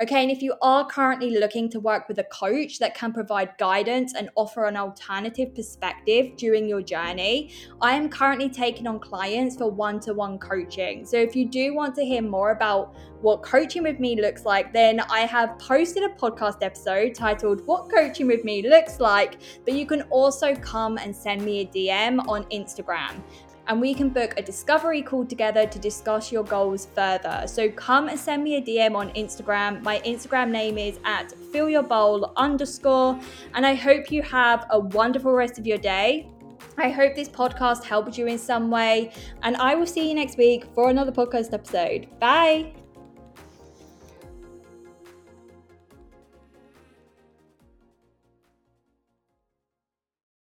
Okay, 0.02 0.22
and 0.22 0.30
if 0.30 0.40
you 0.40 0.54
are 0.62 0.86
currently 0.86 1.38
looking 1.38 1.68
to 1.68 1.78
work 1.78 2.08
with 2.08 2.18
a 2.20 2.24
coach 2.24 2.78
that 2.78 2.94
can 2.94 3.12
provide 3.12 3.50
guidance 3.58 4.14
and 4.14 4.30
offer 4.34 4.64
an 4.64 4.74
alternative 4.74 5.54
perspective 5.54 6.38
during 6.38 6.66
your 6.66 6.80
journey, 6.80 7.52
I 7.82 7.96
am 7.96 8.08
currently 8.08 8.48
taking 8.48 8.86
on 8.86 8.98
clients 8.98 9.56
for 9.56 9.70
one 9.70 10.00
to 10.00 10.14
one 10.14 10.38
coaching. 10.38 11.04
So 11.04 11.18
if 11.18 11.36
you 11.36 11.46
do 11.46 11.74
want 11.74 11.94
to 11.96 12.02
hear 12.02 12.22
more 12.22 12.52
about 12.52 12.96
what 13.20 13.42
coaching 13.42 13.82
with 13.82 14.00
me 14.00 14.18
looks 14.18 14.46
like, 14.46 14.72
then 14.72 15.00
I 15.00 15.20
have 15.26 15.58
posted 15.58 16.02
a 16.04 16.08
podcast 16.08 16.62
episode 16.62 17.14
titled 17.14 17.66
What 17.66 17.90
Coaching 17.90 18.26
with 18.26 18.42
Me 18.42 18.66
Looks 18.66 19.00
Like, 19.00 19.42
but 19.66 19.74
you 19.74 19.84
can 19.84 20.00
also 20.04 20.54
come 20.54 20.96
and 20.96 21.14
send 21.14 21.44
me 21.44 21.60
a 21.60 21.66
DM 21.66 22.26
on 22.26 22.44
Instagram 22.44 23.22
and 23.70 23.80
we 23.80 23.94
can 23.94 24.08
book 24.08 24.34
a 24.36 24.42
discovery 24.42 25.00
call 25.00 25.24
together 25.24 25.64
to 25.64 25.78
discuss 25.78 26.32
your 26.32 26.42
goals 26.42 26.88
further. 26.92 27.44
So 27.46 27.70
come 27.70 28.08
and 28.08 28.18
send 28.18 28.42
me 28.42 28.56
a 28.56 28.60
DM 28.60 28.96
on 28.96 29.10
Instagram. 29.10 29.80
My 29.84 30.00
Instagram 30.00 30.50
name 30.50 30.76
is 30.76 30.98
at 31.04 31.32
fillyourbowl 31.52 32.32
underscore. 32.36 33.16
And 33.54 33.64
I 33.64 33.74
hope 33.74 34.10
you 34.10 34.22
have 34.22 34.66
a 34.70 34.80
wonderful 34.80 35.32
rest 35.32 35.56
of 35.60 35.68
your 35.68 35.78
day. 35.78 36.28
I 36.78 36.90
hope 36.90 37.14
this 37.14 37.28
podcast 37.28 37.84
helped 37.84 38.18
you 38.18 38.26
in 38.26 38.38
some 38.38 38.72
way. 38.72 39.12
And 39.44 39.56
I 39.56 39.76
will 39.76 39.86
see 39.86 40.08
you 40.08 40.16
next 40.16 40.36
week 40.36 40.64
for 40.74 40.90
another 40.90 41.12
podcast 41.12 41.52
episode. 41.52 42.08
Bye. 42.18 42.79